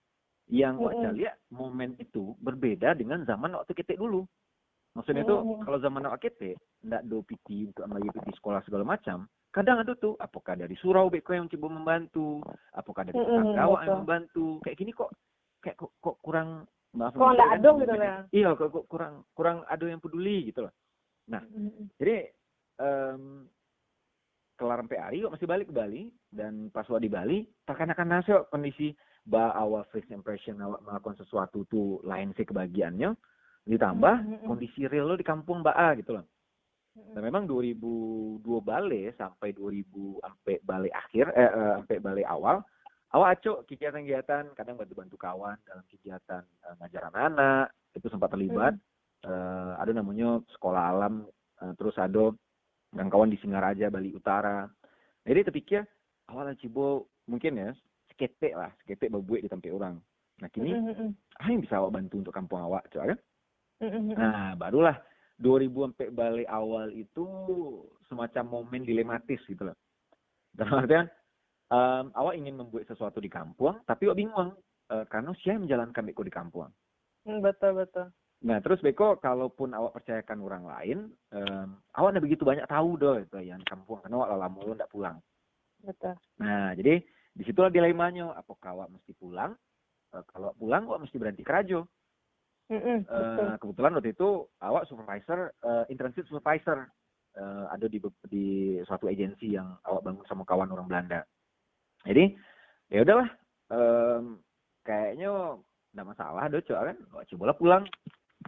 yang 0.46 0.78
wajah 0.78 1.10
lihat 1.10 1.42
momen 1.50 1.98
itu 1.98 2.38
berbeda 2.38 2.94
dengan 2.94 3.26
zaman 3.26 3.58
waktu 3.58 3.74
kita 3.74 3.98
dulu 3.98 4.22
maksudnya 4.94 5.26
itu 5.26 5.34
Mm-mm. 5.34 5.66
kalau 5.66 5.78
zaman 5.82 6.06
waktu 6.06 6.30
kita 6.30 6.50
ndak 6.86 7.02
do 7.10 7.18
PT 7.26 7.74
untuk 7.74 7.82
ambil 7.90 8.14
PT 8.14 8.38
sekolah 8.38 8.62
segala 8.62 8.84
macam 8.86 9.26
kadang 9.52 9.84
ada 9.84 9.92
tuh 9.94 10.16
apakah 10.16 10.56
dari 10.56 10.72
surau 10.80 11.12
beko 11.12 11.36
yang 11.36 11.46
coba 11.46 11.68
membantu 11.68 12.40
apakah 12.72 13.04
dari 13.04 13.20
tetangga 13.20 13.60
awak 13.60 13.80
yang 13.84 14.00
membantu 14.02 14.46
kayak 14.64 14.80
gini 14.80 14.90
kok 14.96 15.12
kayak 15.60 15.76
kok, 15.76 15.92
kok 16.00 16.16
kurang 16.24 16.64
maaf 16.96 17.12
Kok 17.12 17.36
kan, 17.36 17.60
adong 17.60 17.76
gitu 17.84 17.94
ya? 17.94 18.16
iya 18.32 18.50
kok, 18.56 18.68
kok 18.72 18.86
kurang 18.88 19.14
kurang 19.36 19.62
ada 19.68 19.84
yang 19.84 20.00
peduli 20.00 20.48
gitu 20.48 20.64
loh 20.66 20.74
Nah, 21.30 21.38
Hmm, 21.46 21.70
hmm. 21.70 21.86
jadi 22.02 22.34
em, 22.82 23.46
kelar 24.58 24.82
sampai 24.82 24.98
hari 24.98 25.22
kok 25.22 25.34
masih 25.38 25.48
balik 25.48 25.66
ke 25.70 25.74
Bali 25.74 26.02
dan 26.34 26.66
pas 26.74 26.86
di 26.86 27.10
Bali 27.10 27.38
terkena-kena 27.62 28.18
nasi 28.18 28.34
kok 28.34 28.50
kondisi 28.50 28.90
ba 29.22 29.54
awal 29.54 29.86
first 29.94 30.10
impression 30.10 30.58
awak 30.58 30.82
melakukan 30.82 31.14
sesuatu 31.22 31.62
tuh 31.70 32.02
lain 32.02 32.34
sih 32.34 32.42
kebagiannya 32.42 33.14
ditambah 33.70 34.16
hmm, 34.18 34.34
hmm. 34.42 34.48
kondisi 34.50 34.90
real 34.90 35.06
lo 35.06 35.14
di 35.14 35.22
kampung 35.22 35.62
Mbak 35.62 35.76
A 35.78 35.88
gitu 35.94 36.18
loh. 36.18 36.26
Hmm. 36.92 37.16
Dan 37.16 37.22
memang 37.24 37.48
2002 37.48 38.44
balik 38.60 39.16
sampai 39.16 39.56
2000 39.56 39.80
sampai 40.20 40.60
balik 40.60 40.92
akhir 40.92 41.32
eh, 41.32 41.48
eh, 41.48 41.72
sampai 41.80 41.98
balik 42.04 42.28
awal 42.28 42.60
awak 43.16 43.40
acuk 43.40 43.64
kegiatan-kegiatan 43.64 44.52
kadang 44.52 44.76
bantu-bantu 44.76 45.16
kawan 45.16 45.56
dalam 45.64 45.84
kegiatan 45.88 46.44
eh, 46.44 46.74
ngajar 46.80 47.08
anak 47.16 47.72
itu 47.96 48.12
sempat 48.12 48.28
terlibat 48.28 48.76
Eh, 49.22 49.72
ada 49.78 49.94
namanya 49.94 50.42
sekolah 50.50 50.82
alam 50.90 51.22
eh, 51.62 51.70
terus 51.78 51.94
ada 51.94 52.34
yang 52.90 53.06
kawan 53.06 53.30
di 53.30 53.38
Singaraja 53.38 53.86
Bali 53.86 54.10
Utara 54.10 54.66
jadi 55.22 55.46
terpikir 55.46 55.86
awalnya 56.26 56.58
cibo 56.58 57.06
mungkin 57.30 57.54
ya 57.54 57.70
seketek 58.10 58.58
lah 58.58 58.74
seketek 58.82 59.14
berbuat 59.14 59.46
di 59.46 59.50
tempat 59.50 59.70
orang 59.70 59.94
Nah 60.42 60.50
kini 60.50 60.74
Mm-mm. 60.74 61.14
ah 61.38 61.46
yang 61.46 61.62
bisa 61.62 61.78
awak 61.78 62.02
bantu 62.02 62.18
untuk 62.18 62.34
kampung 62.34 62.66
awak 62.66 62.82
coba 62.90 63.14
kan? 63.14 63.18
Mm-mm. 63.86 64.10
Nah 64.18 64.58
barulah 64.58 64.98
2000 65.42 65.90
sampai 65.90 66.08
balik 66.14 66.48
awal 66.48 66.88
itu 66.94 67.26
semacam 68.06 68.44
momen 68.46 68.86
dilematis 68.86 69.42
gitu 69.50 69.66
loh. 69.66 69.76
Dalam 70.54 70.86
artian 70.86 71.06
em, 71.74 72.06
awak 72.14 72.34
ingin 72.38 72.54
membuat 72.54 72.86
sesuatu 72.86 73.18
di 73.18 73.26
kampung, 73.26 73.82
tapi 73.82 74.06
awak 74.06 74.18
bingung 74.22 74.54
eh, 74.94 75.04
karena 75.10 75.34
siapa 75.42 75.58
yang 75.58 75.62
menjalankan 75.66 76.02
beko 76.06 76.22
di 76.22 76.32
kampung. 76.32 76.70
Mm, 77.26 77.42
betul 77.42 77.74
betul 77.74 78.06
Nah 78.42 78.58
terus 78.58 78.82
beko 78.82 79.22
kalaupun 79.22 79.70
awak 79.70 80.02
percayakan 80.02 80.42
orang 80.42 80.64
lain, 80.66 80.98
em, 81.30 81.68
awak 81.94 82.14
nggak 82.14 82.26
begitu 82.26 82.42
banyak 82.42 82.66
tahu 82.66 82.98
doh 82.98 83.22
itu 83.22 83.38
yang 83.38 83.62
kampung 83.62 84.02
karena 84.02 84.18
awak 84.18 84.34
lama 84.34 84.50
mulu 84.50 84.74
nggak 84.74 84.90
pulang. 84.90 85.16
betul 85.82 86.14
Nah, 86.42 86.74
jadi 86.74 87.02
di 87.32 87.42
situlah 87.46 87.70
dilemanya. 87.70 88.34
Apakah 88.34 88.74
awak 88.74 88.88
mesti 88.90 89.14
pulang? 89.14 89.54
Eh, 90.12 90.24
kalau 90.34 90.50
pulang, 90.58 90.90
awak 90.90 91.06
mesti 91.06 91.16
berhenti 91.16 91.46
kerajo. 91.46 91.86
Eh, 92.72 93.56
kebetulan 93.60 93.92
waktu 93.92 94.16
itu 94.16 94.48
awak 94.64 94.88
supervisor, 94.88 95.52
eh, 95.60 95.84
internship 95.92 96.24
supervisor. 96.28 96.88
Eh, 97.32 97.64
ada 97.72 97.86
di 97.88 97.96
di 98.28 98.46
suatu 98.84 99.08
agensi 99.08 99.56
yang 99.56 99.76
awak 99.88 100.04
bangun 100.04 100.24
sama 100.28 100.44
kawan 100.44 100.72
orang 100.72 100.88
Belanda. 100.88 101.20
Jadi, 102.04 102.36
ya 102.88 103.04
udahlah. 103.04 103.30
em, 103.72 104.36
kayaknya 104.84 105.56
nggak 105.96 106.08
masalah, 106.12 106.44
do 106.52 106.60
cok 106.60 106.92
kan. 106.92 106.96
Awak 107.16 107.24
coba 107.32 107.56
pulang. 107.56 107.84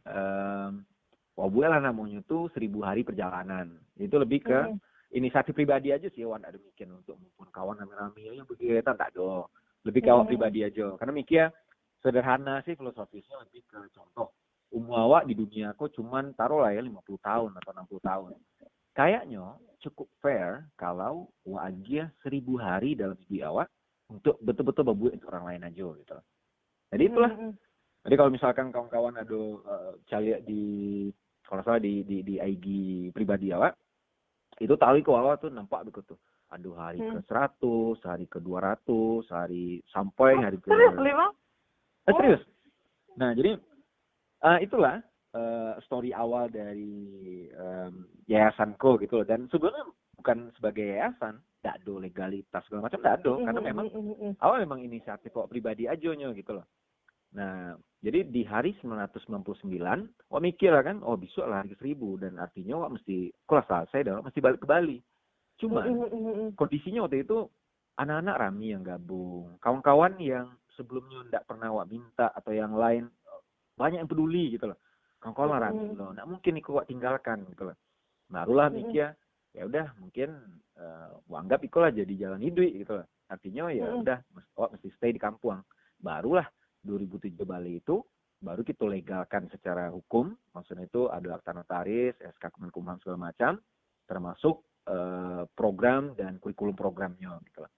Um, 0.04 0.84
wah 1.32 1.48
lah 1.48 1.80
namanya 1.80 2.20
tuh 2.28 2.52
seribu 2.52 2.84
hari 2.84 3.08
perjalanan. 3.08 3.80
Itu 3.96 4.20
lebih 4.20 4.44
ke 4.44 4.52
Mm-mm. 4.52 4.76
inisiatif 5.16 5.56
pribadi 5.56 5.96
aja 5.96 6.12
sih 6.12 6.28
wan 6.28 6.44
ada 6.44 6.60
mikir 6.60 6.86
untuk 6.90 7.16
mumpun 7.16 7.48
kawan 7.54 7.78
rame-rame 7.78 8.36
ya 8.36 8.44
begitu 8.44 8.84
tak 8.84 9.00
ada 9.00 9.46
lebih 9.86 10.00
ke 10.02 10.10
awak 10.10 10.28
pribadi 10.28 10.66
aja 10.66 10.92
karena 10.98 11.12
mikir 11.14 11.48
sederhana 12.04 12.60
sih 12.68 12.76
filosofisnya 12.76 13.40
lebih 13.48 13.64
ke 13.64 13.80
contoh 13.96 14.36
umur 14.76 15.08
awak 15.08 15.22
di 15.24 15.32
dunia 15.32 15.72
kok 15.72 15.96
cuman 15.96 16.36
taruh 16.36 16.60
lah 16.60 16.76
ya 16.76 16.84
50 16.84 17.00
tahun 17.24 17.50
atau 17.56 17.70
60 17.72 18.04
tahun 18.04 18.30
kayaknya 18.92 19.56
cukup 19.80 20.08
fair 20.20 20.68
kalau 20.76 21.32
aja 21.56 22.12
seribu 22.20 22.60
hari 22.60 22.92
dalam 22.92 23.16
hidup 23.24 23.48
awak 23.48 23.68
untuk 24.12 24.36
betul-betul 24.44 24.84
untuk 25.16 25.32
orang 25.32 25.56
lain 25.56 25.62
aja 25.64 25.86
gitu 25.96 26.16
jadi 26.92 27.02
itulah 27.08 27.32
Mm-mm. 27.32 27.52
jadi 28.04 28.14
kalau 28.20 28.30
misalkan 28.30 28.68
kawan-kawan 28.68 29.16
ada 29.16 29.40
uh, 29.64 29.92
cari 30.04 30.36
di 30.44 30.62
kalau 31.48 31.64
salah 31.64 31.80
di 31.80 32.04
di 32.04 32.20
di 32.20 32.36
IG 32.36 32.66
pribadi 33.16 33.48
awak 33.48 33.72
itu 34.62 34.74
tahu 34.78 35.02
ke 35.02 35.10
awal 35.10 35.34
tuh 35.38 35.50
nampak 35.50 35.82
begitu. 35.82 36.14
Aduh 36.54 36.78
hari 36.78 37.02
Hmm. 37.02 37.18
ke 37.18 37.20
100, 37.26 37.98
hari 38.06 38.30
ke 38.30 38.38
200, 38.38 39.26
hari 39.26 39.82
sampai 39.90 40.38
hari 40.38 40.58
ke 40.62 40.70
lima 40.70 41.34
Eh, 42.04 42.14
serius. 42.14 42.42
Nah, 43.16 43.32
jadi 43.32 43.56
eh, 44.44 44.58
itulah 44.64 45.00
eh, 45.34 45.72
story 45.88 46.10
awal 46.12 46.52
dari 46.52 47.48
em, 47.48 48.06
yayasanku 48.28 49.00
gitu 49.04 49.22
loh. 49.22 49.26
Dan 49.26 49.48
sebenarnya 49.48 49.84
bukan 50.18 50.52
sebagai 50.56 50.84
yayasan, 50.84 51.40
tidak 51.60 51.80
ada 51.80 51.92
legalitas 51.96 52.62
segala 52.68 52.88
macam, 52.88 53.00
tidak 53.00 53.16
ada. 53.24 53.32
Karena 53.48 53.60
memang 53.60 53.86
awal 54.44 54.58
memang 54.62 54.80
inisiatif 54.84 55.32
kok 55.32 55.48
pribadi 55.48 55.88
aja 55.88 56.12
nyo 56.12 56.36
gitu 56.36 56.60
loh. 56.60 56.66
Nah, 57.34 57.74
jadi 57.98 58.22
di 58.30 58.46
hari 58.46 58.78
999, 58.78 59.74
wah 60.30 60.38
mikir 60.38 60.70
lah 60.70 60.86
kan, 60.86 61.02
oh 61.02 61.18
besok 61.18 61.50
lah 61.50 61.66
hari 61.66 61.74
seribu 61.74 62.14
dan 62.14 62.38
artinya 62.38 62.86
wah 62.86 62.90
mesti 62.92 63.34
kelas 63.50 63.66
selesai 63.66 64.06
dan 64.06 64.22
mesti 64.22 64.38
balik 64.38 64.62
ke 64.62 64.68
Bali. 64.70 64.98
Mm-mm. 65.64 66.52
kondisinya 66.58 67.06
waktu 67.06 67.22
itu 67.22 67.46
anak-anak 67.96 68.36
rami 68.36 68.74
yang 68.74 68.82
gabung, 68.82 69.54
kawan-kawan 69.62 70.18
yang 70.18 70.50
sebelumnya 70.74 71.24
ndak 71.30 71.46
pernah 71.48 71.70
wak 71.74 71.88
minta 71.90 72.30
atau 72.34 72.52
yang 72.54 72.74
lain 72.74 73.08
banyak 73.74 74.02
yang 74.02 74.10
peduli 74.10 74.54
gitu 74.54 74.70
loh. 74.70 74.78
Kawan-kawan 75.18 75.50
Mm-mm. 75.50 75.64
rami 75.64 75.86
loh, 75.96 76.08
nggak 76.14 76.28
mungkin 76.28 76.52
ikut 76.60 76.72
wak 76.74 76.86
tinggalkan 76.86 77.38
gitu 77.48 77.72
loh. 77.72 77.76
Barulah 78.30 78.68
Mm-mm. 78.70 78.78
mikir 78.90 79.08
ya 79.54 79.62
udah 79.70 79.86
mungkin 80.02 80.34
wak 81.30 81.40
anggap 81.46 81.60
ikulah 81.62 81.90
jadi 81.94 82.14
jalan 82.14 82.42
hidup 82.42 82.70
gitu 82.70 82.92
loh. 83.02 83.06
Artinya 83.30 83.70
ya 83.72 83.88
Mm-mm. 83.88 84.02
udah 84.04 84.18
mesti 84.34 84.52
wak 84.58 84.70
mesti 84.76 84.88
stay 84.94 85.10
di 85.14 85.20
kampung. 85.22 85.62
Barulah 85.98 86.46
2007 86.84 87.32
Bali 87.48 87.80
itu 87.80 88.04
baru 88.44 88.60
kita 88.60 88.84
legalkan 88.84 89.48
secara 89.48 89.88
hukum, 89.88 90.36
maksudnya 90.52 90.84
itu 90.84 91.08
ada 91.08 91.40
akta 91.40 91.56
notaris, 91.56 92.12
SK 92.20 92.52
Kemenkumham 92.52 93.00
segala 93.00 93.32
macam, 93.32 93.56
termasuk 94.04 94.60
eh, 94.84 95.48
program 95.56 96.12
dan 96.12 96.36
kurikulum 96.36 96.76
programnya 96.76 97.40
gitu 97.48 97.64
lah. 97.64 97.72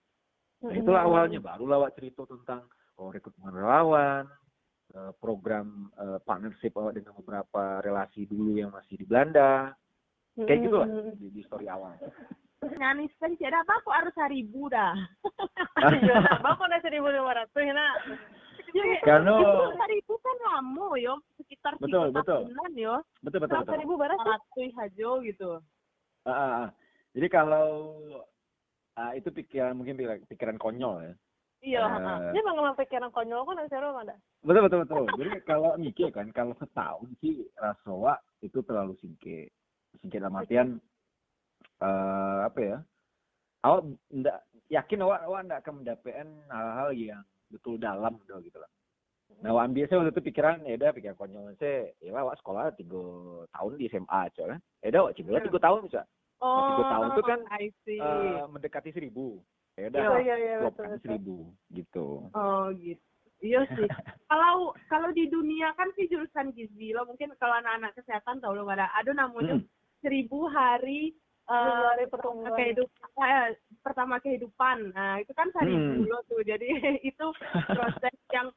Nah, 0.66 0.74
itulah 0.74 1.06
awalnya 1.06 1.38
barulah 1.38 1.86
awak 1.86 1.94
cerita 1.94 2.26
tentang 2.26 2.66
oh 2.66 2.75
rekrutmen 2.98 3.52
relawan, 3.52 4.24
eh, 4.96 5.12
program 5.20 5.92
eh, 6.00 6.18
partnership 6.24 6.72
awak 6.76 6.96
dengan 6.96 7.12
beberapa 7.16 7.84
relasi 7.84 8.24
dulu 8.24 8.56
yang 8.56 8.72
masih 8.72 8.96
di 9.00 9.04
Belanda, 9.04 9.76
kayak 10.36 10.60
gitu 10.68 10.76
lah 10.76 10.88
di, 11.16 11.26
di 11.32 11.42
story 11.44 11.66
awal. 11.68 11.96
nyanis 12.66 13.12
kan 13.20 13.30
tidak 13.36 13.62
apa 13.62 13.72
aku 13.78 13.90
harus 13.92 14.14
seribu 14.16 14.66
dah 14.72 14.96
Iya, 16.02 16.40
bapak 16.40 16.66
udah 16.66 16.80
seribu 16.82 17.06
lima 17.12 17.36
ratus, 17.36 17.62
nah. 17.70 17.94
Karena 19.04 19.32
seribu 19.76 20.12
kan 20.18 20.36
lama 20.50 20.88
yo 20.98 21.14
sekitar 21.38 21.76
Betul, 21.78 22.10
tiga 22.10 22.20
betul. 22.20 22.40
tahunan 22.48 22.72
yo 22.74 22.94
betul 23.22 23.38
betul 23.44 23.60
betul. 23.62 23.72
seribu 23.76 23.92
barat 24.00 24.18
ratus 24.18 24.72
aja 24.82 25.10
gitu 25.24 25.50
Ah, 26.26 26.32
ah, 26.32 26.50
ah. 26.66 26.68
Jadi 27.14 27.28
kalau 27.30 27.68
ah, 28.98 29.14
itu 29.14 29.30
pikiran 29.30 29.78
mungkin 29.78 29.94
pikiran, 29.94 30.18
pikiran 30.26 30.56
konyol 30.58 30.96
ya. 31.06 31.14
Iya, 31.64 31.82
Eh, 31.82 32.30
dia 32.36 32.40
emang 32.44 32.56
emang 32.60 32.76
pikiran 32.76 33.10
konyol 33.10 33.42
kan 33.42 33.66
seru 33.66 33.90
ada. 33.96 34.14
betul 34.44 34.62
betul 34.68 34.78
betul. 34.84 35.04
Jadi 35.20 35.30
kalau 35.42 35.75
mikir 35.76 36.08
kan 36.12 36.28
kalau 36.30 36.52
setahun 36.60 37.08
sih 37.18 37.42
rasowa 37.56 38.14
itu 38.44 38.60
terlalu 38.62 38.94
singke. 39.00 39.50
Singke 39.98 40.20
dalam 40.20 40.36
artian 40.36 40.78
eh 41.80 42.38
apa 42.46 42.60
ya? 42.60 42.78
Awak 43.64 43.80
ndak 44.14 44.38
yakin 44.68 45.02
awak 45.02 45.20
awak 45.26 45.40
ndak 45.48 45.58
akan 45.64 45.75
mendapatkan 45.82 46.28
hal-hal 46.46 46.90
yang 46.94 47.22
betul 47.50 47.75
dalam 47.76 48.14
udah 48.22 48.38
gitu 48.44 48.58
lah. 48.60 48.70
Nah, 49.42 49.50
awak 49.50 49.66
ambil 49.68 49.84
saya 49.90 49.98
waktu 50.00 50.12
itu 50.14 50.22
pikiran 50.30 50.62
ya 50.62 50.75
udah 50.78 50.90
pikiran 50.94 51.16
konyol 51.18 51.50
saya 51.58 51.90
ya 51.98 52.14
awak 52.14 52.38
sekolah 52.38 52.70
tiga 52.78 53.02
tahun 53.50 53.72
di 53.75 53.90
SMA 53.90 54.18
aja 54.30 54.42
kan. 54.54 54.60
Ya 54.84 54.88
udah 54.94 55.00
awak 55.02 55.14
cibula 55.18 55.42
tiga 55.42 55.58
tahun 55.58 55.80
bisa. 55.88 56.02
oh 56.36 56.62
tiga 56.68 56.84
tahun 56.92 57.08
tuh 57.16 57.25
kan, 57.25 57.40
I 57.50 57.72
see 57.82 57.96
Eh, 57.98 58.44
mendekati 58.46 58.92
seribu. 58.92 59.40
Ya 59.76 59.87
udah 59.87 60.00
Iya, 60.00 60.16
iya, 60.18 60.37
iya, 60.37 60.54
betul, 60.56 60.64
klopkan 60.64 60.88
betul. 60.88 61.02
seribu 61.04 61.37
gitu. 61.71 62.06
oh 62.33 62.64
gitu 62.75 63.04
iya 63.45 63.61
sih 63.68 63.85
kalau 64.33 64.73
kalau 64.88 65.12
di 65.12 65.28
dunia 65.28 65.76
kan 65.76 65.92
sih 65.92 66.09
jurusan 66.09 66.50
gizi 66.50 66.97
lo 66.97 67.04
mungkin 67.04 67.37
kalau 67.37 67.52
anak-anak 67.54 67.92
kesehatan 67.92 68.40
tahu 68.40 68.56
lo 68.56 68.64
ada 68.66 68.88
ada 68.97 69.12
namanya 69.12 69.61
Hmm. 69.61 69.68
seribu 70.00 70.49
hari 70.49 71.12
eh 71.47 71.52
hari 71.92 72.09
pertumbuhan. 72.09 72.56
kehidupan 72.56 73.09
eh, 73.23 73.49
pertama 73.78 74.16
kehidupan 74.18 74.78
nah 74.90 75.21
itu 75.21 75.30
kan 75.30 75.52
seribu 75.52 75.76
Hmm. 76.00 76.09
lo 76.09 76.18
tuh 76.25 76.40
jadi 76.40 76.64
itu 77.04 77.26
proses 77.68 78.16
yang 78.37 78.49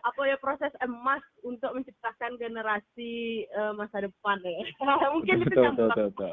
apa 0.00 0.20
ya 0.22 0.36
proses 0.36 0.72
emas 0.80 1.20
untuk 1.40 1.72
menciptakan 1.72 2.36
generasi 2.36 3.12
eh, 3.44 3.72
masa 3.72 4.04
depan 4.04 4.36
ya 4.44 4.60
mungkin 5.10 5.40
itu 5.40 5.48
betul, 5.50 5.64
yang 5.64 5.74
betul, 5.74 5.88
betul, 5.88 6.08
betul. 6.12 6.32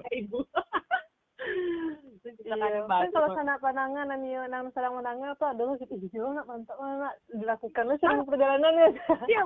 Iya, 2.48 2.88
kan 2.88 3.12
kalau 3.12 3.36
sana 3.36 3.60
pandangan 3.60 4.08
dan 4.08 4.24
iya 4.24 4.48
nang 4.48 4.72
sedang 4.72 4.96
menangan 4.96 5.36
tuh 5.36 5.52
adalah 5.52 5.76
gitu 5.76 6.00
gitu 6.00 6.24
nak 6.32 6.48
mantap 6.48 6.80
nak 6.80 7.20
dilakukan 7.28 7.84
lah 7.84 7.98
seribu 8.00 8.24
perjalanan 8.26 8.72
ya. 8.74 8.90
Iya, 9.28 9.44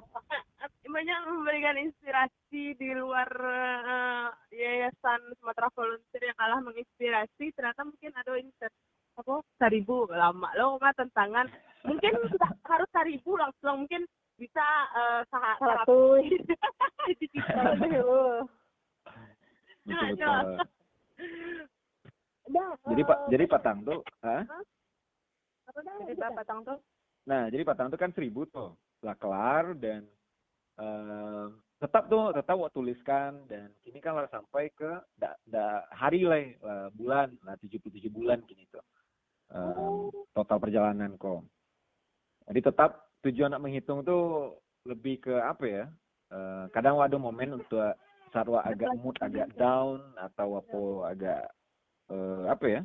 banyak 0.86 1.18
memberikan 1.26 1.82
inspirasi 1.82 2.78
di 2.78 2.90
luar 2.94 3.26
eh, 3.26 4.28
yayasan 4.54 5.34
Sumatera 5.42 5.74
Volunteer 5.74 6.30
yang 6.30 6.38
kalah 6.38 6.62
menginspirasi. 6.62 7.50
Ternyata 7.52 7.82
mungkin 7.82 8.14
ada 8.14 8.38
inspirasi 8.38 8.80
apa 9.12 9.34
seribu 9.58 10.06
lama 10.08 10.48
lo 10.56 10.78
mah 10.78 10.94
tantangan 10.94 11.50
mungkin 11.84 12.16
harus 12.64 12.90
seribu 12.94 13.36
langsung 13.36 13.84
mungkin 13.84 14.06
bisa 14.38 14.68
eh, 14.94 15.22
saha- 15.28 15.58
Satu. 15.58 16.22
Aduh. 17.82 18.46
betul, 19.82 20.06
Ada. 20.14 20.32
betul. 20.38 20.70
Dah. 22.50 22.74
Jadi 22.90 23.02
Pak, 23.06 23.18
jadi 23.30 23.44
Patang 23.46 23.78
tuh, 23.86 24.02
ah? 24.26 24.44
apa 25.70 25.80
dah? 25.86 25.98
Jadi 26.10 26.18
Pak 26.18 26.32
Patang 26.42 26.60
tuh. 26.66 26.78
Nah, 27.30 27.44
jadi 27.54 27.64
Patang 27.64 27.88
tuh 27.94 28.00
kan 28.02 28.12
seribu 28.18 28.50
tuh, 28.50 28.74
lah 29.06 29.14
kelar 29.20 29.78
dan 29.78 30.10
eh, 30.82 31.46
tetap 31.78 32.10
tuh 32.10 32.34
tetap 32.34 32.58
waktu 32.58 32.74
tuliskan 32.74 33.46
dan 33.46 33.70
kini 33.86 34.02
kan 34.02 34.18
lah 34.18 34.30
sampai 34.30 34.74
ke 34.74 35.02
da, 35.18 35.38
da, 35.46 35.86
hari 35.94 36.26
lah, 36.26 36.42
lah, 36.62 36.88
bulan 36.94 37.34
lah 37.46 37.58
77 37.62 38.10
bulan 38.10 38.42
kini 38.46 38.66
tuh 38.70 38.82
Eh, 39.52 40.08
total 40.32 40.58
perjalanan 40.64 41.20
kok. 41.20 41.44
Jadi 42.48 42.60
tetap 42.72 43.12
tujuan 43.20 43.52
nak 43.52 43.60
menghitung 43.60 44.00
tuh 44.00 44.56
lebih 44.88 45.20
ke 45.20 45.36
apa 45.36 45.66
ya? 45.68 45.86
Eh, 46.32 46.66
kadang 46.72 47.04
ada 47.04 47.20
momen 47.20 47.60
untuk 47.60 47.84
saat 48.32 48.48
wak 48.48 48.64
agak 48.64 48.96
mood 49.04 49.20
agak 49.20 49.52
down 49.60 50.00
atau 50.16 50.64
apa 50.64 50.82
agak 51.12 51.44
eh, 52.12 52.44
apa 52.52 52.66
ya? 52.68 52.82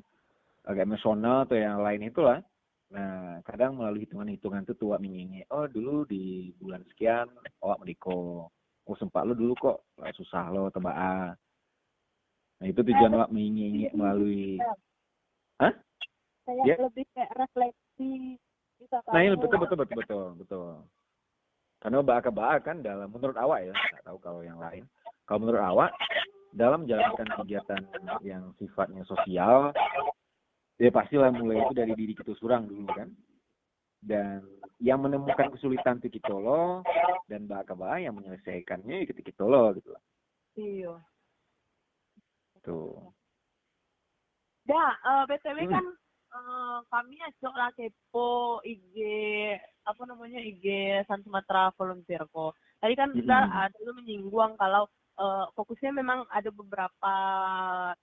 agak 0.67 0.83
emosional 0.83 1.47
atau 1.47 1.55
yang 1.55 1.79
lain 1.79 2.11
itulah 2.11 2.43
Nah, 2.87 3.43
kadang 3.43 3.75
melalui 3.75 4.07
hitungan-hitungan 4.07 4.63
itu 4.63 4.75
tua 4.79 5.03
mingingi. 5.03 5.43
Oh, 5.51 5.67
dulu 5.67 6.07
di 6.07 6.55
bulan 6.55 6.87
sekian, 6.87 7.27
awak 7.59 7.83
mediko. 7.83 8.47
Oh, 8.87 8.97
sempat 9.03 9.27
lo 9.27 9.35
dulu 9.35 9.59
kok 9.59 9.79
susah 10.15 10.47
lo 10.55 10.71
tebak 10.71 10.95
Nah, 12.57 12.67
itu 12.71 12.81
tujuan 12.87 13.13
awak 13.19 13.35
mengingi 13.35 13.91
melalui 13.91 14.63
Hah? 15.59 15.75
Kayak 16.47 16.63
yeah. 16.63 16.79
lebih 16.79 17.05
kayak 17.11 17.33
refleksi 17.35 18.39
bisa 18.79 19.03
Nah, 19.11 19.19
ini 19.19 19.35
betul 19.35 19.59
betul 19.59 19.77
betul 19.83 19.97
betul 19.99 20.27
betul. 20.39 20.71
Karena 21.83 22.07
bahaka 22.07 22.31
bahak 22.31 22.63
kan 22.63 22.79
dalam 22.81 23.11
menurut 23.11 23.35
awak 23.35 23.67
ya, 23.67 23.75
nggak 23.75 24.05
tahu 24.07 24.19
kalau 24.23 24.41
yang 24.47 24.63
lain. 24.63 24.87
Kalau 25.27 25.43
menurut 25.43 25.59
awak 25.59 25.91
dalam 26.57 26.89
menjalankan 26.89 27.29
kegiatan 27.37 27.83
yang 28.25 28.57
sifatnya 28.57 29.05
sosial, 29.05 29.77
ya 30.81 30.89
pastilah 30.89 31.29
mulai 31.37 31.61
itu 31.61 31.73
dari 31.77 31.93
diri 31.93 32.17
kita 32.17 32.33
surang 32.41 32.65
dulu 32.65 32.89
kan. 32.97 33.13
Dan 34.01 34.41
yang 34.81 35.05
menemukan 35.05 35.53
kesulitan 35.53 36.01
itu 36.01 36.17
kita 36.17 36.33
lo, 36.33 36.81
dan 37.29 37.45
bahaka 37.45 37.77
bahak 37.77 38.09
yang 38.09 38.17
menyelesaikannya 38.17 39.05
ya 39.05 39.13
kita 39.13 39.45
lo 39.45 39.77
gitu 39.77 39.93
lah. 39.93 40.03
Iya. 40.57 40.95
Tuh. 42.65 43.13
Ya, 44.67 44.99
uh, 45.07 45.23
btw 45.31 45.63
hmm. 45.63 45.71
kan 45.71 45.85
uh, 46.35 46.79
kami 46.91 47.23
ajak 47.23 47.55
lah 47.55 47.71
kepo 47.79 48.59
IG 48.67 48.97
apa 49.87 50.03
namanya 50.09 50.43
IG 50.43 50.67
San 51.07 51.23
Sumatera 51.23 51.71
Volunteer 51.79 52.27
kok. 52.33 52.59
Tadi 52.83 52.95
kan 52.99 53.15
hmm. 53.15 53.23
kita 53.23 53.39
ada 53.47 53.79
lu 53.87 53.95
menyinggung 53.95 54.59
kalau 54.59 54.91
uh, 55.19 55.47
fokusnya 55.57 55.93
memang 55.93 56.25
ada 56.33 56.49
beberapa 56.53 57.15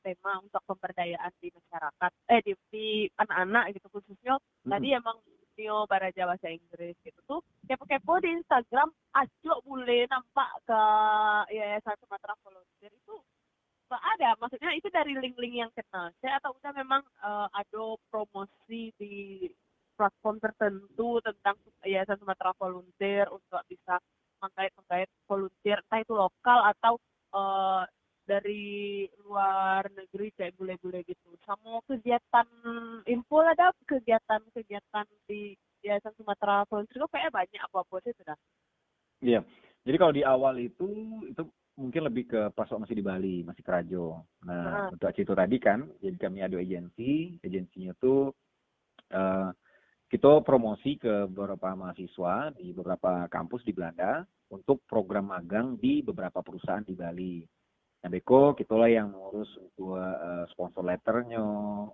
tema 0.03 0.41
untuk 0.41 0.61
pemberdayaan 0.67 1.33
di 1.39 1.49
masyarakat, 1.53 2.11
eh 2.29 2.41
di, 2.43 2.53
di 2.69 2.87
anak-anak 3.17 3.73
gitu 3.77 3.87
khususnya. 3.93 4.37
Hmm. 4.65 4.71
Tadi 4.77 4.87
emang 4.93 5.17
Neo 5.53 5.85
Baraja 5.85 6.25
bahasa 6.25 6.49
Inggris 6.49 6.97
gitu 7.05 7.19
tuh 7.29 7.39
kepo-kepo 7.69 8.17
di 8.25 8.41
Instagram 8.41 8.89
ajo 9.13 9.53
boleh 9.61 10.09
nampak 10.09 10.49
ke 10.65 10.81
Yayasan 11.53 11.93
Sumatera 12.01 12.33
Volunteer 12.41 12.89
itu 12.89 13.15
ada 13.93 14.33
maksudnya 14.41 14.73
itu 14.73 14.89
dari 14.89 15.13
link-link 15.13 15.53
yang 15.53 15.71
kenal 15.77 16.09
saya 16.17 16.41
atau 16.41 16.57
udah 16.57 16.73
memang 16.73 17.05
uh, 17.21 17.45
ada 17.53 17.93
promosi 18.09 18.89
di 18.97 19.45
platform 19.93 20.41
tertentu 20.41 21.21
tentang 21.21 21.55
yayasan 21.85 22.17
Sumatera 22.17 22.51
Volunteer 22.57 23.29
untuk 23.29 23.61
bisa 23.69 24.01
menggait-menggait 24.43 25.09
volunteer 25.23 25.79
entah 25.79 25.99
itu 26.03 26.13
lokal 26.13 26.59
atau 26.75 26.93
uh, 27.31 27.87
dari 28.23 29.07
luar 29.23 29.87
negeri 29.91 30.31
kayak 30.35 30.55
bule-bule 30.59 31.03
gitu 31.07 31.35
sama 31.43 31.79
kegiatan 31.87 32.47
info 33.07 33.43
ada 33.43 33.71
kegiatan-kegiatan 33.87 35.07
di 35.27 35.55
yayasan 35.83 36.15
Sumatera 36.15 36.63
Volunteer 36.71 37.03
itu 37.03 37.09
kayak 37.11 37.31
banyak 37.35 37.61
apa-apa 37.67 37.95
sih 38.03 38.15
sudah 38.15 38.37
iya 39.19 39.43
jadi 39.83 39.97
kalau 39.99 40.13
di 40.15 40.23
awal 40.23 40.55
itu 40.59 40.87
itu 41.27 41.43
mungkin 41.73 42.05
lebih 42.05 42.29
ke 42.29 42.41
pas 42.53 42.69
masih 42.69 43.01
di 43.01 43.03
Bali, 43.03 43.41
masih 43.41 43.65
kerajo. 43.65 44.21
Nah, 44.45 44.89
uh. 44.89 44.93
untuk 44.93 45.09
Acito 45.09 45.33
tadi 45.33 45.57
kan, 45.57 45.89
jadi 45.97 46.17
kami 46.21 46.45
ada 46.45 46.61
agensi, 46.61 47.41
agensinya 47.41 47.97
tuh 47.97 48.29
uh, 49.09 49.49
kita 50.13 50.45
promosi 50.45 51.01
ke 51.01 51.25
beberapa 51.25 51.73
mahasiswa 51.73 52.53
di 52.53 52.69
beberapa 52.69 53.25
kampus 53.33 53.65
di 53.65 53.73
Belanda 53.73 54.21
untuk 54.53 54.85
program 54.85 55.33
magang 55.33 55.73
di 55.81 56.05
beberapa 56.05 56.45
perusahaan 56.45 56.85
di 56.85 56.93
Bali. 56.93 57.41
Nah, 58.05 58.09
Beko, 58.13 58.53
kita 58.53 58.77
lah 58.77 58.93
yang 58.93 59.09
mengurus 59.09 59.49
untuk 59.57 59.97
uh, 59.97 60.45
sponsor 60.53 60.85
letternya, 60.85 61.41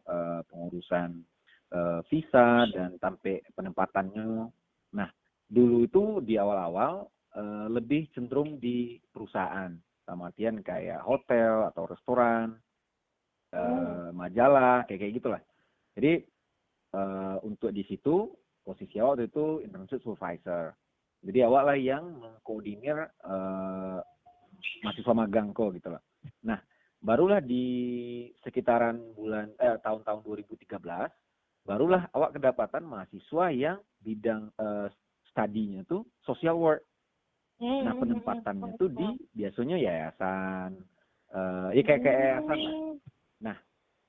uh, 0.04 0.42
pengurusan 0.52 1.24
uh, 1.72 2.04
visa, 2.12 2.68
dan 2.76 3.00
sampai 3.00 3.40
penempatannya. 3.56 4.52
Nah, 5.00 5.10
dulu 5.48 5.88
itu 5.88 6.04
di 6.20 6.36
awal-awal 6.36 7.08
Eh, 7.30 7.68
lebih 7.70 8.10
cenderung 8.10 8.58
di 8.58 8.98
perusahaan 9.14 9.70
sama 10.02 10.34
artian 10.34 10.66
kayak 10.66 11.06
hotel 11.06 11.70
atau 11.70 11.86
restoran 11.86 12.58
uh, 13.54 14.10
majalah 14.10 14.82
kayak 14.90 15.06
kayak 15.06 15.16
gitulah 15.22 15.42
jadi 15.94 16.26
uh, 16.94 17.38
untuk 17.46 17.74
di 17.74 17.84
situ 17.86 18.30
posisi 18.64 19.02
awak 19.02 19.26
itu 19.30 19.66
internship 19.66 20.02
supervisor. 20.06 20.78
Jadi 21.20 21.40
awak 21.44 21.64
lah 21.74 21.78
yang 21.78 22.22
mengkoordinir 22.22 23.12
uh, 23.28 24.00
mahasiswa 24.86 25.14
magang 25.16 25.52
kok 25.52 25.76
gitu 25.76 25.92
lah. 25.92 26.04
Nah 26.46 26.60
barulah 27.00 27.40
di 27.40 28.28
sekitaran 28.44 29.00
bulan 29.16 29.56
eh, 29.56 29.80
tahun-tahun 29.80 30.20
2013 30.24 30.68
barulah 31.64 32.08
awak 32.16 32.36
kedapatan 32.36 32.84
mahasiswa 32.88 33.46
yang 33.52 33.78
bidang 34.04 34.50
uh, 34.58 34.88
studinya 35.30 35.84
tuh 35.86 36.08
social 36.24 36.58
work. 36.58 36.82
Hmm, 37.60 37.84
nah 37.84 37.92
hmm, 37.92 38.00
hmm, 38.00 38.02
penempatannya 38.24 38.70
tuh 38.80 38.90
di 38.90 39.08
biasanya 39.36 39.76
yayasan, 39.76 40.80
uh, 41.36 41.70
ya 41.76 41.84
kayak 41.84 42.02
kayak 42.08 42.20
yayasan 42.20 42.58
lah. 42.64 42.76
Nah 43.44 43.58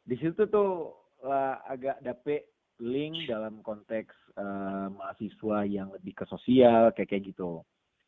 di 0.07 0.17
situ 0.23 0.43
tuh 0.47 0.95
uh, 1.27 1.59
agak 1.67 1.99
dapet 2.07 2.47
link 2.81 3.29
dalam 3.29 3.61
konteks 3.61 4.13
uh, 4.41 4.89
mahasiswa 4.91 5.69
yang 5.69 5.93
lebih 5.93 6.17
ke 6.17 6.25
sosial 6.27 6.91
kayak 6.97 7.13
kayak 7.13 7.25
gitu. 7.33 7.61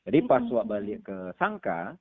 Jadi 0.03 0.19
pas 0.27 0.43
waktu 0.43 0.67
balik 0.67 1.01
ke 1.07 1.19
Sangka 1.39 1.95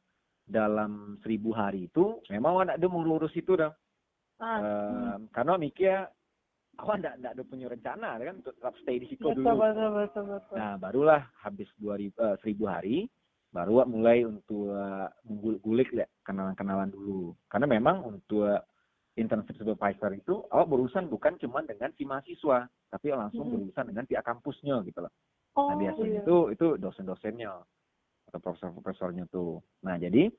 dalam 0.48 1.22
seribu 1.22 1.54
hari 1.54 1.86
itu 1.92 2.18
memang 2.34 2.66
anak 2.66 2.82
dia 2.82 2.90
mau 2.90 3.06
lurus 3.06 3.32
itu 3.38 3.54
dah. 3.54 3.70
Ah, 4.42 4.58
uh, 4.58 4.60
hmm. 5.22 5.30
Karena 5.30 5.54
mikir 5.60 5.94
aku 6.82 6.98
ndak 6.98 7.22
ndak 7.22 7.32
ada 7.38 7.44
punya 7.46 7.68
rencana 7.70 8.18
kan 8.18 8.42
untuk 8.42 8.56
tetap 8.58 8.74
stay 8.82 8.98
di 8.98 9.08
situ 9.12 9.22
dulu. 9.22 9.46
Betul, 9.46 9.90
betul, 9.94 10.24
betul. 10.34 10.56
Nah 10.58 10.74
barulah 10.82 11.22
habis 11.46 11.70
dua 11.78 11.96
ribu, 12.00 12.18
uh, 12.18 12.34
seribu 12.42 12.66
hari 12.66 13.06
baru 13.52 13.84
mulai 13.84 14.24
untuk 14.24 14.72
menggulik 15.28 15.92
ya 15.92 16.08
kenalan-kenalan 16.24 16.88
dulu 16.88 17.36
karena 17.52 17.68
memang 17.68 18.00
untuk 18.00 18.48
internship 19.22 19.56
supervisor 19.56 20.12
itu 20.18 20.42
awak 20.50 20.68
berurusan 20.68 21.06
bukan 21.08 21.38
cuma 21.38 21.62
dengan 21.62 21.94
si 21.94 22.04
mahasiswa 22.04 22.66
tapi 22.90 23.14
langsung 23.14 23.46
hmm. 23.46 23.54
berurusan 23.54 23.86
dengan 23.94 24.06
pihak 24.10 24.26
kampusnya 24.26 24.82
gitu 24.84 25.00
loh 25.06 25.14
nah, 25.54 25.62
oh, 25.62 25.68
nah 25.70 25.78
biasanya 25.78 26.10
iya. 26.10 26.22
itu 26.26 26.38
itu 26.58 26.68
dosen-dosennya 26.82 27.52
atau 28.32 28.40
profesor-profesornya 28.42 29.30
tuh 29.30 29.62
nah 29.86 29.96
jadi 30.02 30.34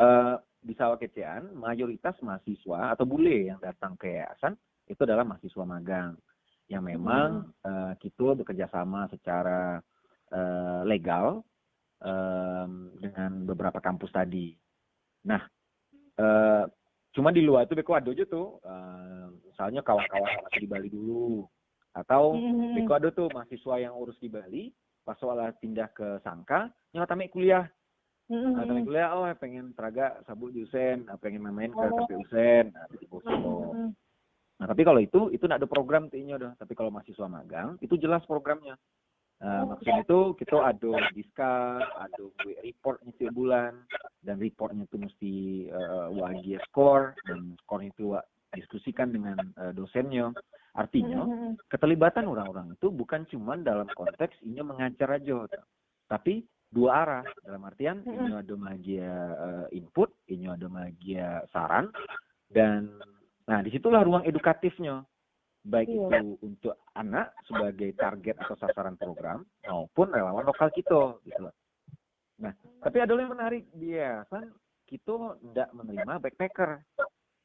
uh, 0.00 0.40
di 0.60 0.72
sawah 0.76 0.96
kecean 0.96 1.52
mayoritas 1.56 2.16
mahasiswa 2.24 2.96
atau 2.96 3.04
bule 3.04 3.52
yang 3.52 3.60
datang 3.60 3.96
ke 4.00 4.08
yayasan 4.08 4.56
itu 4.88 5.00
adalah 5.04 5.22
mahasiswa 5.22 5.64
magang 5.64 6.16
yang 6.70 6.86
memang 6.86 7.50
hmm. 7.50 7.66
uh, 7.66 7.92
kita 7.98 8.38
bekerja 8.38 8.70
sama 8.70 9.10
secara 9.10 9.82
uh, 10.30 10.82
legal 10.86 11.42
um, 11.98 12.94
dengan 12.98 13.42
beberapa 13.42 13.82
kampus 13.82 14.10
tadi. 14.14 14.54
Nah, 15.26 15.42
uh, 16.16 16.64
cuma 17.10 17.34
di 17.34 17.42
luar 17.42 17.66
itu 17.66 17.74
Beko 17.74 17.98
ada 17.98 18.10
aja 18.10 18.24
tuh, 18.26 18.62
uh, 18.62 19.26
misalnya 19.46 19.82
kawan-kawan 19.82 20.46
masih 20.46 20.60
di 20.62 20.68
Bali 20.70 20.88
dulu, 20.88 21.46
atau 21.94 22.38
mm-hmm. 22.38 22.74
Beko 22.78 22.92
ada 22.94 23.08
tuh 23.10 23.26
mahasiswa 23.34 23.74
yang 23.82 23.94
urus 23.98 24.18
di 24.22 24.30
Bali, 24.30 24.70
pas 25.02 25.18
soal 25.18 25.40
pindah 25.58 25.90
ke 25.90 26.22
Sangka, 26.22 26.70
yang 26.94 27.06
tamek 27.06 27.34
kuliah. 27.34 27.66
Mm-hmm. 28.30 28.52
Nah, 28.54 28.82
kuliah, 28.86 29.08
oh 29.18 29.26
pengen 29.42 29.74
teraga 29.74 30.22
sabuk 30.22 30.54
jusen, 30.54 31.10
pengen 31.18 31.42
main-main 31.42 31.74
ke 31.74 31.82
oh. 31.82 32.06
KPU 32.06 32.22
Sen, 32.30 32.70
nah, 32.70 32.86
di 32.86 33.06
mm-hmm. 33.10 33.90
Nah, 34.60 34.68
tapi 34.68 34.84
kalau 34.84 35.00
itu, 35.00 35.32
itu 35.32 35.40
tidak 35.48 35.64
ada 35.64 35.68
program 35.72 36.12
tinya 36.12 36.36
udah. 36.36 36.52
Tapi 36.60 36.76
kalau 36.76 36.92
mahasiswa 36.92 37.24
magang, 37.32 37.80
itu 37.80 37.96
jelas 37.96 38.20
programnya. 38.28 38.76
Uh, 39.40 39.72
maksudnya 39.72 40.04
itu 40.04 40.20
kita 40.36 40.56
ada 40.60 40.92
diskus, 41.16 41.80
ada 41.96 42.24
report 42.60 43.00
setiap 43.08 43.32
bulan 43.32 43.72
dan 44.20 44.36
reportnya 44.36 44.84
itu 44.84 45.00
mesti 45.00 45.34
uh, 45.72 46.12
wajib 46.12 46.60
skor 46.68 47.16
dan 47.24 47.56
skor 47.64 47.80
itu 47.80 48.20
diskusikan 48.52 49.08
dengan 49.08 49.40
uh, 49.56 49.72
dosennya. 49.72 50.28
Artinya 50.76 51.24
mm-hmm. 51.24 51.52
keterlibatan 51.72 52.28
orang-orang 52.28 52.76
itu 52.76 52.92
bukan 52.92 53.24
cuma 53.32 53.56
dalam 53.56 53.88
konteks 53.96 54.36
ini 54.44 54.60
mengajar 54.60 55.16
aja, 55.16 55.48
tapi 56.04 56.44
dua 56.70 57.02
arah 57.02 57.24
dalam 57.42 57.64
artian 57.64 58.04
ini 58.06 58.36
ada 58.36 58.54
magia 58.60 59.10
uh, 59.40 59.66
input, 59.72 60.12
ini 60.28 60.46
ada 60.52 60.68
magia 60.68 61.42
saran 61.50 61.88
dan 62.52 62.92
nah 63.48 63.64
di 63.64 63.72
situlah 63.74 64.06
ruang 64.06 64.22
edukatifnya 64.22 65.02
baik 65.60 65.88
iya. 65.92 66.24
itu 66.24 66.28
untuk 66.40 66.74
anak 66.96 67.36
sebagai 67.44 67.92
target 68.00 68.36
atau 68.40 68.56
sasaran 68.56 68.96
program 68.96 69.44
maupun 69.68 70.08
relawan 70.08 70.44
lokal 70.44 70.72
kita 70.72 71.20
gitu 71.24 71.40
loh. 71.48 71.54
Nah, 72.40 72.56
tapi 72.80 73.04
ada 73.04 73.12
yang 73.12 73.32
menarik 73.36 73.68
dia 73.76 74.24
kan 74.32 74.48
kita 74.88 75.36
tidak 75.44 75.68
menerima 75.76 76.12
backpacker 76.24 76.80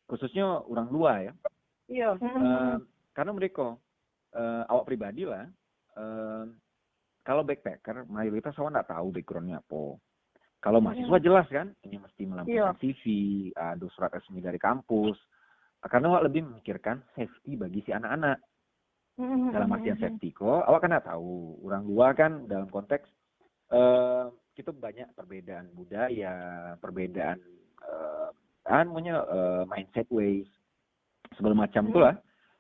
khususnya 0.08 0.63
orang 0.63 0.88
luar 0.88 1.17
ya. 1.28 1.34
Iya. 1.91 2.10
Uh, 2.17 2.80
karena 3.12 3.32
mereka 3.36 3.75
uh, 4.34 4.63
awak 4.71 4.88
pribadi 4.88 5.28
lah 5.28 5.45
uh, 5.99 6.47
kalau 7.25 7.43
backpacker 7.43 8.08
mayoritas 8.08 8.56
awak 8.56 8.80
tidak 8.80 8.89
tahu 8.95 9.08
backgroundnya 9.12 9.60
apa. 9.60 9.99
Kalau 10.63 10.82
mahasiswa 10.82 11.21
jelas 11.21 11.45
kan, 11.45 11.78
ini 11.86 12.01
mesti 12.01 12.25
melampirkan 12.25 12.73
iya. 12.73 12.82
CV, 12.82 13.04
ada 13.54 13.86
surat 13.93 14.10
resmi 14.17 14.41
dari 14.41 14.58
kampus, 14.58 15.13
karena 15.86 16.08
wak 16.10 16.26
lebih 16.26 16.41
memikirkan 16.45 17.02
safety 17.13 17.56
bagi 17.56 17.82
si 17.86 17.93
anak-anak. 17.93 18.41
dalam 19.56 19.71
artian 19.71 19.95
safety 19.95 20.36
ko 20.36 20.60
awak 20.67 20.84
kan 20.84 21.00
tahu 21.00 21.56
orang 21.63 21.88
luar 21.88 22.12
kan 22.19 22.52
dalam 22.52 22.67
konteks 22.67 23.08
eh 23.71 24.28
kita 24.60 24.76
banyak 24.76 25.08
perbedaan 25.15 25.71
budaya 25.71 26.36
perbedaan 26.84 27.39
eh 27.80 28.30
kan 28.67 28.91
punya 28.91 29.24
eh, 29.24 29.63
mindset 29.71 30.12
ways 30.12 30.52
segala 31.39 31.63
macam 31.63 31.88
Hmm. 31.88 31.93
tuh 31.95 32.02
lah 32.04 32.15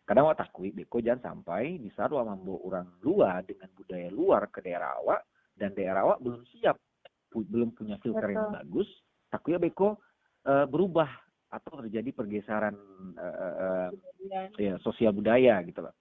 kadang 0.07 0.31
awak 0.31 0.47
takut 0.47 0.71
beko 0.71 1.03
jangan 1.03 1.35
sampai 1.35 1.75
di 1.75 1.91
saat 1.91 2.13
awak 2.15 2.39
orang 2.39 2.87
luar 3.03 3.43
dengan 3.43 3.67
budaya 3.75 4.07
luar 4.15 4.47
ke 4.47 4.63
daerah 4.63 4.95
awak 5.03 5.27
dan 5.59 5.75
daerah 5.75 6.07
awak 6.07 6.23
belum 6.23 6.39
siap 6.55 6.79
belum 7.35 7.75
punya 7.75 7.99
filter 7.99 8.31
yang 8.31 8.47
Betul. 8.47 8.57
bagus 8.63 8.89
takutnya 9.27 9.59
beko 9.59 9.99
eh, 10.47 10.65
berubah 10.71 11.24
atau 11.55 11.79
terjadi 11.79 12.09
pergeseran 12.11 12.75
eh, 13.15 13.35
eh, 13.39 13.55
eh, 13.63 13.87
ya 14.59 14.73
sosial 14.83 15.15
budaya 15.15 15.63
gitu 15.63 15.87
loh. 15.87 15.95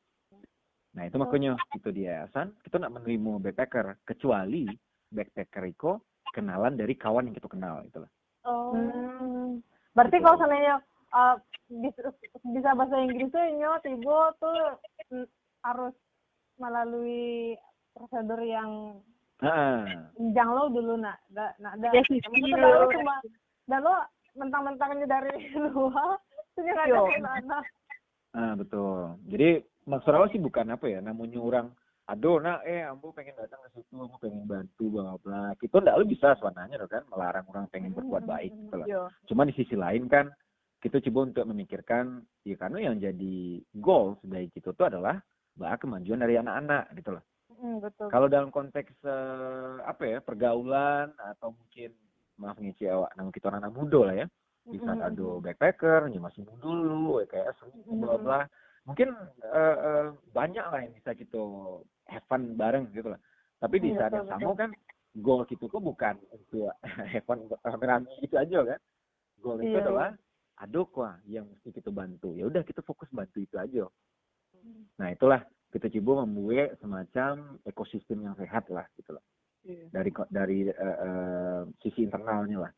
Nah 0.95 1.07
itu 1.07 1.17
makanya 1.19 1.55
itu 1.75 1.90
dia 1.95 2.27
San 2.35 2.55
kita 2.67 2.83
nak 2.83 2.99
menerima 2.99 3.38
backpacker 3.38 4.03
kecuali 4.03 4.67
backpacker 5.14 5.64
itu 5.71 5.99
kenalan 6.35 6.75
dari 6.75 6.99
kawan 6.99 7.31
yang 7.31 7.37
kita 7.38 7.47
kenal 7.47 7.83
gitu 7.87 8.03
loh. 8.03 8.11
Oh. 8.45 8.75
Hmm. 8.75 9.62
Berarti 9.95 10.19
Gitu. 10.19 10.25
kalau 10.27 10.37
seandainya 10.43 10.75
uh, 11.14 11.35
bisa, 11.71 12.11
bisa 12.43 12.69
bahasa 12.75 12.99
Inggrisnya 12.99 13.55
nyo 13.55 13.73
tibo 13.81 14.19
tuh 14.43 14.59
mm, 15.14 15.27
harus 15.62 15.95
melalui 16.59 17.55
prosedur 17.95 18.43
yang 18.43 18.99
Nah, 19.43 20.09
jang 20.31 20.47
lo 20.57 20.71
dulu 20.71 20.95
nak 20.97 21.19
nak 21.35 21.75
da. 21.83 21.90
Ya, 21.90 22.01
sih, 22.07 22.23
lo 22.55 22.87
cuma 22.87 23.19
dan 23.67 23.83
lo 23.83 23.99
mentang-mentangnya 24.35 25.07
dari 25.07 25.33
luar 25.75 26.18
yang 26.59 26.79
ada 26.79 26.99
Iya. 27.03 27.31
anak 27.42 27.64
nah 28.35 28.53
betul. 28.59 29.14
Jadi 29.31 29.62
maksud 29.87 30.11
awak 30.11 30.35
sih 30.35 30.42
bukan 30.42 30.75
apa 30.75 30.90
ya 30.90 30.99
namanya 30.99 31.38
orang 31.38 31.66
aduh 32.05 32.37
nak 32.37 32.66
eh 32.68 32.85
ambo 32.85 33.14
pengen 33.14 33.33
datang 33.38 33.62
ke 33.64 33.79
situ 33.81 33.94
ambo 33.97 34.18
pengen 34.20 34.44
bantu 34.44 34.90
bla 34.92 35.16
bla 35.23 35.55
kita 35.57 35.81
ndak 35.81 35.97
lu 35.97 36.05
bisa 36.05 36.35
sebenarnya 36.37 36.83
kan 36.85 37.01
melarang 37.09 37.47
orang 37.49 37.64
pengen 37.73 37.94
berbuat 37.97 38.29
baik 38.29 38.53
gitu 38.53 38.75
loh 38.77 38.85
Yo. 38.90 39.03
Cuma 39.25 39.47
di 39.49 39.55
sisi 39.57 39.73
lain 39.73 40.11
kan 40.11 40.29
kita 40.85 41.01
coba 41.01 41.33
untuk 41.33 41.49
memikirkan 41.49 42.20
ya 42.44 42.61
karena 42.61 42.90
yang 42.92 43.01
jadi 43.01 43.37
goal 43.81 44.20
dari 44.20 44.53
kita 44.53 44.77
itu 44.77 44.83
adalah 44.85 45.16
bahwa 45.57 45.81
kemajuan 45.81 46.20
dari 46.20 46.37
anak-anak 46.37 46.92
gitu 46.99 47.16
loh. 47.16 47.25
Hmm, 47.57 47.79
betul 47.81 48.11
Kalau 48.12 48.27
dalam 48.29 48.51
konteks 48.53 48.92
eh, 49.07 49.75
apa 49.87 50.03
ya 50.05 50.18
pergaulan 50.20 51.09
atau 51.16 51.57
mungkin 51.57 51.94
maaf 52.40 52.57
nih 52.59 52.75
awak 52.90 53.14
nama 53.14 53.31
kita 53.31 53.49
anak 53.51 53.73
muda 53.75 54.01
lah 54.11 54.16
ya. 54.25 54.27
Di 54.64 54.81
saat 54.81 54.97
Mm-mm. 54.97 55.11
ada 55.12 55.27
backpacker, 55.44 56.01
ya 56.09 56.20
masih 56.20 56.42
muda 56.49 56.64
dulu, 56.64 57.20
kayak 57.29 57.53
bla 58.01 58.16
bla. 58.16 58.40
Mungkin 58.85 59.09
eh, 59.44 59.77
eh, 59.81 60.07
banyak 60.33 60.64
lah 60.68 60.81
yang 60.85 60.92
bisa 60.97 61.12
kita 61.16 61.40
have 62.09 62.25
fun 62.29 62.57
bareng 62.57 62.88
gitu 62.92 63.12
lah. 63.12 63.20
Tapi 63.61 63.77
di 63.81 63.92
Iya, 63.92 63.99
saat 64.01 64.12
yang 64.12 64.29
sama 64.29 64.53
kan 64.57 64.70
goal 65.20 65.44
kita 65.49 65.64
kok 65.68 65.81
bukan 65.81 66.14
untuk 66.33 66.68
have 67.12 67.25
fun 67.25 67.49
rame-rame 67.64 68.09
gitu 68.20 68.37
aja 68.37 68.59
kan. 68.77 68.81
Goal 69.40 69.61
itu 69.64 69.73
Iya, 69.73 69.85
adalah 69.85 70.09
ada 70.61 70.81
kok 70.85 71.09
yang 71.29 71.44
mesti 71.49 71.68
kita 71.73 71.88
bantu. 71.88 72.37
Ya 72.37 72.44
udah 72.49 72.61
kita 72.64 72.81
fokus 72.85 73.09
bantu 73.09 73.40
itu 73.40 73.57
aja. 73.57 73.85
Nah 75.01 75.09
itulah 75.12 75.40
kita 75.73 75.90
coba 75.99 76.23
membuat 76.23 76.79
semacam 76.79 77.59
ekosistem 77.66 78.23
yang 78.23 78.37
sehat 78.38 78.68
lah 78.70 78.87
gitu 78.94 79.16
loh. 79.16 79.24
Dari 79.64 80.11
ko- 80.12 80.29
dari 80.29 80.68
eh, 80.68 80.77
eh, 80.77 81.61
sisi 81.81 82.05
internalnya 82.05 82.68
lah 82.68 82.72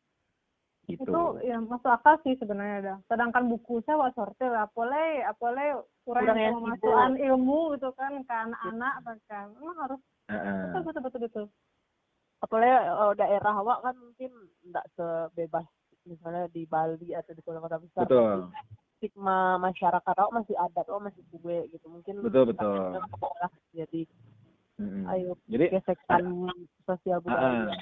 gitu. 0.86 1.02
itu 1.02 1.22
ya 1.42 1.58
masuk 1.58 1.90
akal 1.90 2.14
sih 2.22 2.38
sebenarnya 2.38 2.78
dah 2.94 2.98
sedangkan 3.10 3.50
buku 3.50 3.82
saya 3.82 3.98
wah 3.98 4.12
sortir 4.14 4.54
apole 4.54 5.26
apole 5.26 5.82
kurang 6.06 6.22
Kurang 6.30 6.38
yang 6.38 6.54
pemasukan 6.62 7.12
ilmu 7.18 7.74
gitu 7.74 7.90
kan 7.98 8.12
ke 8.22 8.34
anak-anak 8.34 8.94
kan 9.26 9.50
emang 9.58 9.78
harus 9.82 10.00
Heeh. 10.26 10.58
betul 10.70 10.82
betul 10.86 11.02
betul 11.02 11.20
betul 11.26 11.46
Apalagi 12.44 12.68
eh, 12.68 13.12
daerah 13.16 13.54
awak 13.64 13.78
kan 13.80 13.94
mungkin 13.96 14.30
nggak 14.68 14.86
sebebas 14.92 15.64
misalnya 16.04 16.46
di 16.52 16.68
Bali 16.68 17.16
atau 17.16 17.32
di 17.32 17.42
kota-kota 17.42 17.80
besar. 17.80 18.04
betul 18.06 18.52
Stigma 18.96 19.60
masyarakat 19.60 20.14
awak 20.16 20.32
masih 20.32 20.56
adat, 20.56 20.86
awak 20.88 21.12
masih 21.12 21.22
kue 21.32 21.68
gitu. 21.72 21.86
Mungkin 21.88 22.20
betul 22.24 22.52
betul. 22.52 23.00
Jadi 23.72 24.08
Mm-mm. 24.76 25.08
ayo 25.08 25.32
Jadi 25.48 25.72
gesekkan 25.72 26.22
sosial 26.84 27.18
budaya. 27.24 27.72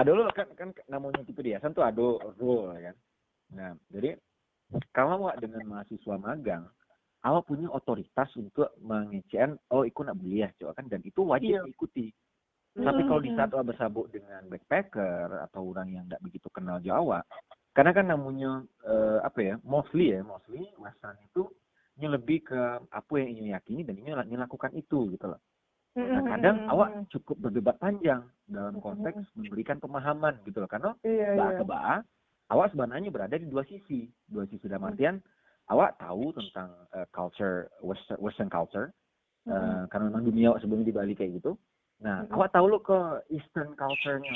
ada 0.00 0.10
lo 0.16 0.24
kan 0.32 0.48
kan 0.56 0.72
namanya 0.88 1.20
gitu 1.28 1.44
dia 1.44 1.60
kan 1.60 1.76
tuh 1.76 1.84
ada 1.84 2.16
role 2.40 2.72
ya 2.76 2.92
kan. 2.92 2.96
Nah 3.52 3.70
jadi 3.92 4.16
kalau 4.96 5.20
awak 5.20 5.44
dengan 5.44 5.68
mahasiswa 5.68 6.16
magang 6.16 6.64
awak 7.22 7.44
punya 7.44 7.68
otoritas 7.68 8.32
untuk 8.40 8.72
mengecekan 8.80 9.60
oh 9.70 9.84
ikut 9.84 10.08
nak 10.08 10.16
beli 10.16 10.40
ya 10.40 10.48
coba 10.56 10.72
kan 10.80 10.88
dan 10.88 11.04
itu 11.04 11.20
wajib 11.20 11.52
Iya. 11.52 11.62
diikuti. 11.68 12.08
Tapi 12.72 13.04
kalau 13.04 13.20
di 13.20 13.28
saat 13.36 13.52
awak 13.52 13.76
bersabuk 13.76 14.08
dengan 14.08 14.48
backpacker 14.48 15.44
atau 15.44 15.68
orang 15.76 15.92
yang 15.92 16.08
tidak 16.08 16.24
begitu 16.24 16.48
kenal 16.48 16.80
Jawa, 16.80 17.20
karena 17.76 17.92
kan 17.92 18.08
namanya 18.08 18.64
eh, 18.88 19.20
apa 19.20 19.38
ya, 19.44 19.54
mostly 19.60 20.16
ya, 20.16 20.24
mostly 20.24 20.72
Western 20.80 21.20
itu 21.20 21.52
ini 22.00 22.08
lebih 22.08 22.48
ke 22.48 22.60
apa 22.88 23.12
yang 23.20 23.28
ingin 23.36 23.52
yakini 23.52 23.84
dan 23.84 24.00
ingin 24.00 24.40
lakukan 24.40 24.72
itu 24.72 25.12
gitu 25.12 25.26
loh. 25.28 25.40
Nah 25.92 26.22
kadang 26.24 26.56
awak 26.72 27.04
cukup 27.12 27.36
berdebat 27.48 27.76
panjang 27.76 28.24
dalam 28.48 28.80
konteks 28.80 29.28
memberikan 29.36 29.76
pemahaman 29.76 30.40
gitu 30.48 30.64
loh, 30.64 30.70
karena 30.70 30.96
iya 31.04 31.36
bah 31.36 31.48
iya 31.52 31.58
ke 31.60 31.64
bah, 31.68 32.00
awak 32.48 32.72
sebenarnya 32.72 33.12
berada 33.12 33.36
di 33.36 33.44
dua 33.44 33.60
sisi, 33.68 34.08
dua 34.24 34.48
sisi 34.48 34.64
dalam 34.72 34.88
artian 34.88 35.20
awak 35.68 36.00
tahu 36.00 36.32
tentang 36.32 36.72
eh, 36.96 37.04
culture 37.12 37.68
Western, 37.84 38.18
Western 38.24 38.48
culture, 38.48 38.88
eh, 39.52 39.82
karena 39.92 40.08
memang 40.08 40.24
dunia 40.24 40.56
awak 40.56 40.64
sebelumnya 40.64 40.88
di 40.88 40.96
Bali 40.96 41.12
kayak 41.12 41.44
gitu. 41.44 41.60
Nah, 42.00 42.24
Mm-mm. 42.24 42.34
awak 42.40 42.50
tahu 42.56 42.66
lo 42.72 42.80
ke 42.80 42.98
Eastern 43.30 43.76
culture-nya. 43.76 44.34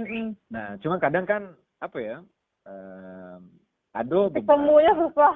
Mm-mm. 0.00 0.32
Nah, 0.48 0.80
cuma 0.80 0.96
kadang 0.96 1.28
kan 1.28 1.42
apa 1.80 1.98
ya? 2.00 2.16
em, 2.68 3.40
ada 3.96 4.28
beberapa- 4.28 4.52
ketemunya 4.52 4.92
susah 4.96 5.34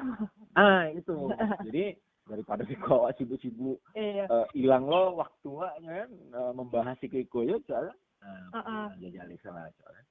Ah, 0.54 0.86
itu. 0.92 1.16
Jadi 1.64 1.84
daripada 2.24 2.62
si 2.68 2.74
awak 2.80 3.16
sibuk-sibuk 3.16 3.78
iya 3.92 4.24
eh, 4.24 4.46
hilang 4.56 4.88
lo 4.88 5.16
waktu 5.20 5.48
waknya 5.48 6.04
kan 6.04 6.10
eh, 6.12 6.52
membahas 6.52 6.96
si 6.98 7.06
Kiko 7.08 7.44
ya 7.44 7.56
soalnya. 7.68 7.94
Nah, 8.24 8.48
Uh-uh. 8.56 8.86
jajal 8.98 9.28
salah 9.44 9.68
soalnya. 9.76 10.04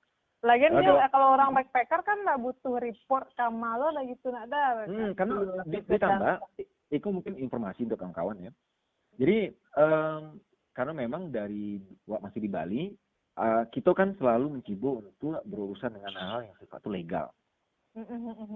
lagian 0.44 0.76
Aduh. 0.76 1.00
dia 1.00 1.08
kalau 1.10 1.34
orang 1.34 1.56
backpacker 1.56 2.04
kan 2.04 2.18
nggak 2.22 2.42
butuh 2.44 2.76
report 2.78 3.32
ke 3.34 3.46
malo 3.48 3.90
lah 3.90 4.04
gitu 4.04 4.28
nggak 4.28 4.46
ada 4.52 4.86
Hmm, 4.86 5.16
karena 5.16 5.34
Iya, 5.40 5.64
di- 5.72 5.88
ditambah 5.88 6.36
itu 6.92 7.08
mungkin 7.10 7.34
informasi 7.40 7.88
untuk 7.88 7.98
kawan-kawan 7.98 8.38
ya. 8.44 8.52
Jadi 9.18 9.50
em, 9.56 10.24
karena 10.76 10.94
memang 10.94 11.32
dari 11.32 11.80
masih 12.06 12.44
di 12.44 12.50
Bali, 12.52 12.84
eh, 13.40 13.64
kita 13.72 13.96
kan 13.96 14.14
selalu 14.20 14.60
mencoba 14.60 14.90
untuk 15.02 15.42
berurusan 15.48 15.96
dengan 15.96 16.14
hal 16.22 16.46
yang 16.46 16.58
sifatnya 16.60 16.92
legal. 16.92 17.28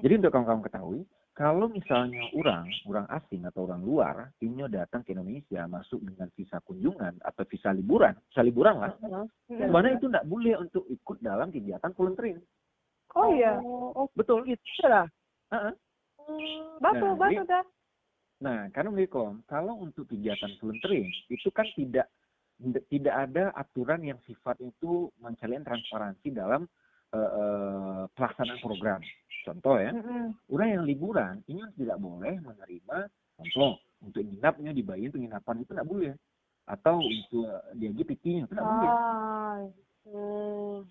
Jadi 0.03 0.13
untuk 0.21 0.31
kawan-kawan 0.33 0.65
ketahui, 0.67 1.01
kalau 1.37 1.69
misalnya 1.69 2.25
orang, 2.33 2.65
orang 2.89 3.05
asing 3.13 3.45
atau 3.45 3.69
orang 3.69 3.85
luar 3.85 4.15
ingin 4.41 4.65
datang 4.73 5.05
ke 5.05 5.13
Indonesia 5.13 5.69
masuk 5.69 6.01
dengan 6.01 6.33
visa 6.33 6.57
kunjungan 6.65 7.21
atau 7.21 7.45
visa 7.45 7.69
liburan, 7.69 8.17
visa 8.33 8.41
liburan 8.41 8.81
lah, 8.81 8.97
Mm-mm. 9.05 9.29
sebenarnya 9.45 10.01
itu 10.01 10.09
tidak 10.09 10.25
boleh 10.25 10.53
untuk 10.57 10.83
ikut 10.89 11.17
dalam 11.21 11.53
kegiatan 11.53 11.93
volunteering. 11.93 12.41
oh 13.13 13.29
iya 13.29 13.61
Oh, 13.61 14.09
Betul. 14.17 14.49
gitu 14.49 14.65
lah. 14.89 15.05
Heeh. 15.53 15.73
batu 16.81 17.05
Nah, 17.05 17.15
batu 17.15 17.43
dah 17.45 17.63
Nah, 18.37 18.69
karena 18.69 18.93
Wikom, 18.93 19.41
kalau 19.49 19.81
untuk 19.81 20.05
kegiatan 20.09 20.53
volunteering 20.61 21.09
itu 21.29 21.49
kan 21.49 21.65
tidak 21.73 22.09
tidak 22.89 23.15
ada 23.29 23.53
aturan 23.53 24.01
yang 24.01 24.17
sifat 24.25 24.57
itu 24.61 25.09
mencalian 25.21 25.61
transparansi 25.61 26.33
dalam 26.33 26.65
eh, 27.13 27.17
eh, 27.17 28.03
pelaksanaan 28.13 28.61
program. 28.61 29.01
Contoh 29.47 29.79
ya, 29.79 29.95
Mm-mm. 29.95 30.35
orang 30.51 30.67
yang 30.75 30.83
liburan 30.83 31.33
ini 31.47 31.63
tidak 31.79 32.03
boleh 32.03 32.35
menerima 32.43 32.97
contoh 33.39 33.79
untuk 34.03 34.21
nginapnya 34.27 34.75
dibayar 34.75 35.07
penginapan 35.07 35.55
itu 35.63 35.71
tidak 35.71 35.87
boleh 35.87 36.13
atau 36.67 36.99
untuk 36.99 37.47
dia 37.79 38.03
PT-nya 38.03 38.43
itu 38.43 38.51
tidak 38.51 38.67
boleh 38.67 38.91
ah 38.91 39.57
Hmm. 40.07 40.87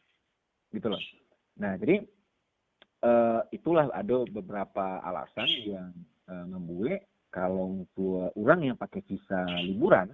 gitu 0.76 0.92
loh. 0.92 1.00
Nah, 1.56 1.72
jadi 1.80 2.04
eh, 3.00 3.40
itulah 3.56 3.88
ada 3.96 4.28
beberapa 4.28 5.00
alasan 5.00 5.48
yang 5.64 5.88
eh, 6.28 6.46
membuat 6.52 7.00
kalau 7.32 7.84
untuk 7.84 8.32
orang 8.36 8.72
yang 8.72 8.76
pakai 8.76 9.00
visa 9.04 9.44
liburan, 9.64 10.12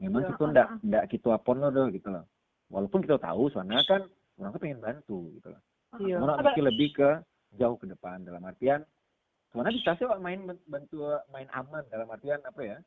memang 0.00 0.24
Iya, 0.24 0.28
kita 0.32 0.44
ndak 0.48 0.68
ndak 0.84 1.04
kita 1.12 1.28
apon 1.36 1.60
lo 1.60 1.68
doh 1.72 1.88
gitu 1.88 2.08
loh. 2.12 2.24
Walaupun 2.72 3.04
kita 3.04 3.20
tahu 3.20 3.52
soalnya 3.52 3.80
kan 3.88 4.04
orang 4.40 4.50
tuh 4.52 4.60
pengen 4.60 4.80
bantu 4.80 5.18
gitu 5.40 5.48
loh. 5.52 5.62
Iya. 6.04 6.16
Orang 6.20 6.40
lebih 6.56 6.88
ke 6.96 7.10
jauh 7.54 7.76
ke 7.76 7.86
depan 7.86 8.22
dalam 8.22 8.42
artian 8.42 8.82
sebenarnya 9.50 9.78
bisa 9.78 9.90
sih 9.94 10.06
Wak, 10.06 10.18
main 10.18 10.42
bantu 10.66 11.06
main 11.30 11.46
aman 11.54 11.86
dalam 11.88 12.10
artian 12.10 12.42
apa 12.42 12.60
ya? 12.60 12.78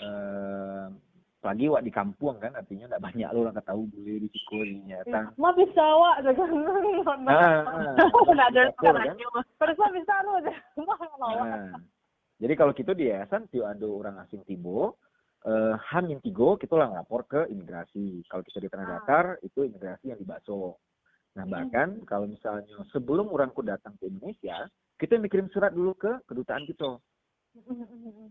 Eh, 0.00 0.86
apalagi 1.44 1.68
wak 1.68 1.84
di 1.84 1.92
kampung 1.92 2.40
kan 2.40 2.56
artinya 2.56 2.88
ndak 2.88 3.04
banyak 3.04 3.28
lo 3.28 3.44
orang 3.44 3.60
tahu 3.60 3.84
boleh 3.92 4.16
di 4.24 4.28
Ciko 4.32 4.64
di 4.64 4.80
nyata. 4.80 5.28
mah 5.36 5.52
bisa 5.52 5.84
wak 5.84 6.24
jangan 6.24 7.20
Ah, 7.28 7.68
ah. 7.68 7.94
Nggak 8.32 8.48
ada 8.48 8.62
terus 9.60 9.76
mah 9.76 9.92
bisa 9.92 10.12
mau 10.24 10.40
Nah, 11.20 11.76
jadi 12.40 12.54
kalau 12.56 12.72
gitu 12.72 12.96
di 12.96 13.12
yayasan 13.12 13.44
tiap 13.52 13.76
ada 13.76 13.84
orang 13.84 14.16
asing 14.24 14.40
tibo, 14.48 14.96
eh, 15.44 15.76
Hamin 15.92 16.24
tigo 16.24 16.56
kita 16.56 16.80
lah 16.80 16.88
lapor 16.96 17.28
ke 17.28 17.44
imigrasi. 17.52 18.24
Kalau 18.24 18.40
kita 18.40 18.64
di 18.64 18.68
tanah 18.72 18.84
Ah. 18.88 18.92
datar 19.04 19.24
itu 19.44 19.68
imigrasi 19.68 20.16
yang 20.16 20.18
di 20.18 20.24
Baso. 20.24 20.80
Nah 21.34 21.44
Hmm. 21.44 21.52
bahkan 21.52 21.88
kalau 22.06 22.26
misalnya 22.30 22.78
sebelum 22.94 23.26
orangku 23.30 23.66
datang 23.66 23.98
ke 23.98 24.06
Indonesia, 24.06 24.70
kita 25.02 25.18
mikirin 25.18 25.50
surat 25.50 25.74
dulu 25.74 25.94
ke 25.98 26.22
kedutaan 26.30 26.62
kita. 26.62 27.02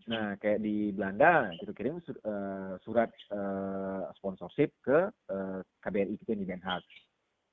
Nah 0.07 0.35
kayak 0.39 0.59
di 0.63 0.91
Belanda 0.91 1.51
kita 1.59 1.71
kirim 1.75 1.99
sur- 2.03 2.19
eh, 2.23 2.73
surat 2.83 3.11
eh, 3.11 4.03
sponsorship 4.19 4.71
ke 4.83 5.11
eh, 5.31 5.59
KBRI 5.83 6.15
kita 6.23 6.35
di 6.35 6.47
Den 6.47 6.63
Haag. 6.63 6.83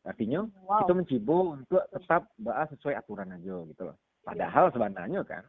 Artinya 0.06 0.46
wow 0.66 0.86
kita 0.86 0.92
mencibo 0.94 1.58
untuk 1.58 1.82
tetap 1.90 2.30
bahas 2.38 2.70
sesuai 2.74 2.98
aturan 2.98 3.34
aja 3.34 3.54
gitu 3.66 3.82
loh. 3.90 3.96
Padahal 4.22 4.70
sebenarnya 4.70 5.22
kan 5.26 5.42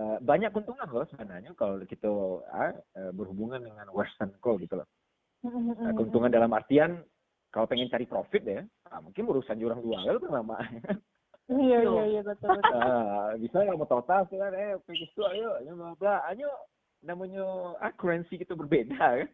eh, 0.00 0.18
banyak 0.20 0.52
keuntungan 0.52 0.88
loh 0.88 1.08
sebenarnya 1.08 1.52
kalau 1.56 1.80
kita 1.84 2.08
eh, 2.60 3.12
berhubungan 3.12 3.60
dengan 3.60 3.88
Western 3.92 4.36
Co 4.40 4.60
gitu 4.60 4.80
loh. 4.80 4.88
Nah, 5.44 5.92
keuntungan 5.92 6.32
dalam 6.32 6.56
artian 6.56 7.04
kalau 7.54 7.70
pengen 7.70 7.86
cari 7.86 8.02
profit 8.02 8.42
ya, 8.42 8.66
ah, 8.90 8.98
mungkin 8.98 9.30
urusan 9.30 9.62
jurang 9.62 9.78
dua 9.78 10.02
itu 10.02 10.26
lama. 10.26 10.58
iya 11.54 11.86
iya 11.86 12.02
iya 12.18 12.20
betul 12.26 12.58
betul 12.58 12.74
Ah, 12.74 13.30
bisa 13.38 13.62
yang 13.62 13.78
mau 13.78 13.86
total 13.86 14.26
sih 14.26 14.34
kan, 14.42 14.50
eh 14.50 14.74
pergi 14.82 15.06
situ 15.06 15.22
ayo, 15.22 15.54
ayo 15.62 15.94
bla 15.94 16.18
ayo 16.34 16.50
namanya 17.06 17.78
ah 17.78 17.94
currency 17.94 18.34
kita 18.34 18.58
berbeda 18.58 18.98
kan. 18.98 19.30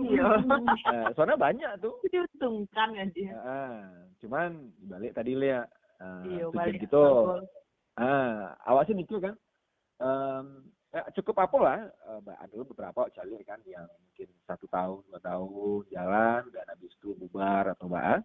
Iya. 0.00 0.24
Ah, 0.88 1.12
soalnya 1.12 1.36
banyak 1.36 1.72
tuh. 1.84 2.00
Diuntungkan 2.08 2.96
kan 2.96 3.08
dia. 3.12 3.36
Ah, 3.44 4.08
cuman 4.24 4.72
balik 4.88 5.12
tadi 5.12 5.36
lihat 5.36 5.68
ah, 6.00 6.24
Iya, 6.24 6.48
balik 6.48 6.80
gitu. 6.80 7.04
Ah, 8.00 8.56
awak 8.64 8.88
sih 8.88 8.96
mikir 8.96 9.18
kan, 9.20 9.34
em, 10.00 10.70
ya, 10.94 11.02
cukup 11.20 11.36
apa 11.44 11.56
lah, 11.60 11.78
eh, 11.88 12.36
ada 12.38 12.54
beberapa 12.64 13.08
cari 13.12 13.36
kan 13.44 13.60
yang 13.68 13.86
mungkin 13.86 14.28
satu 14.48 14.66
tahun, 14.68 15.00
dua 15.08 15.20
tahun 15.20 15.80
jalan, 15.92 16.42
dan 16.52 16.64
habis 16.68 16.92
itu 16.96 17.14
bubar 17.16 17.72
atau 17.76 17.88
apa. 17.92 18.24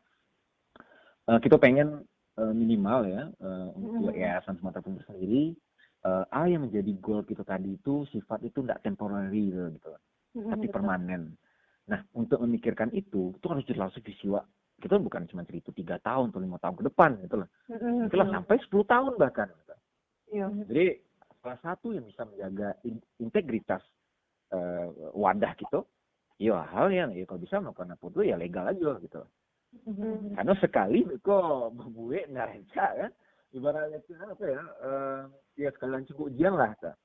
Eh, 1.30 1.40
kita 1.40 1.56
pengen 1.60 2.04
eh, 2.40 2.54
minimal 2.54 3.08
ya 3.08 3.24
eh, 3.30 3.68
untuk 3.78 4.14
yayasan 4.16 4.60
Sumatera 4.60 4.84
Timur 4.84 5.04
sendiri, 5.08 5.56
eh, 6.04 6.24
ah 6.28 6.48
yang 6.48 6.68
menjadi 6.68 6.92
goal 7.00 7.24
kita 7.24 7.44
tadi 7.48 7.76
itu 7.80 8.08
sifat 8.12 8.44
itu 8.44 8.64
tidak 8.64 8.84
temporary 8.84 9.52
gitu, 9.52 9.92
tapi 10.34 10.66
permanen. 10.68 11.36
Nah, 11.84 12.00
untuk 12.16 12.40
memikirkan 12.40 12.96
itu, 12.96 13.36
itu 13.36 13.46
harus 13.52 13.68
jelas 13.68 13.92
visi 14.00 14.32
Wak. 14.32 14.48
Kita 14.80 15.00
bukan 15.00 15.28
cuma 15.28 15.44
cerita 15.48 15.72
tiga 15.76 16.00
tahun 16.00 16.32
atau 16.32 16.40
lima 16.44 16.60
tahun 16.60 16.76
ke 16.80 16.84
depan 16.92 17.12
gitu 17.24 17.36
loh. 17.44 17.50
Itulah 18.08 18.28
sampai 18.32 18.56
10 18.60 18.84
tahun 18.84 19.12
bahkan. 19.16 19.48
gitu. 19.52 19.76
Iya. 20.34 20.48
Jadi 20.68 20.86
salah 21.44 21.60
satu 21.60 21.92
yang 21.92 22.08
bisa 22.08 22.24
menjaga 22.24 22.72
in- 22.88 23.04
integritas 23.20 23.84
eh, 24.56 24.88
wadah 25.12 25.52
gitu, 25.60 25.84
ya 26.40 26.64
hal 26.72 26.88
yang 26.88 27.12
ya 27.12 27.28
kalau 27.28 27.44
bisa 27.44 27.60
melakukan 27.60 27.94
apa 27.94 28.06
itu 28.08 28.22
ya 28.24 28.36
legal 28.40 28.66
aja 28.72 28.92
gitu. 29.04 29.22
Karena 30.38 30.54
sekali 30.62 31.04
kok 31.20 31.74
membuat 31.76 32.30
neraca 32.32 32.86
kan, 32.96 33.12
ibaratnya 33.52 34.00
itu 34.00 34.14
apa 34.16 34.46
ya, 34.48 34.62
eh, 34.88 35.22
ya 35.68 35.70
sekalian 35.76 36.08
cukup 36.08 36.32
ujian 36.32 36.56
lah 36.56 36.72
kan. 36.80 36.96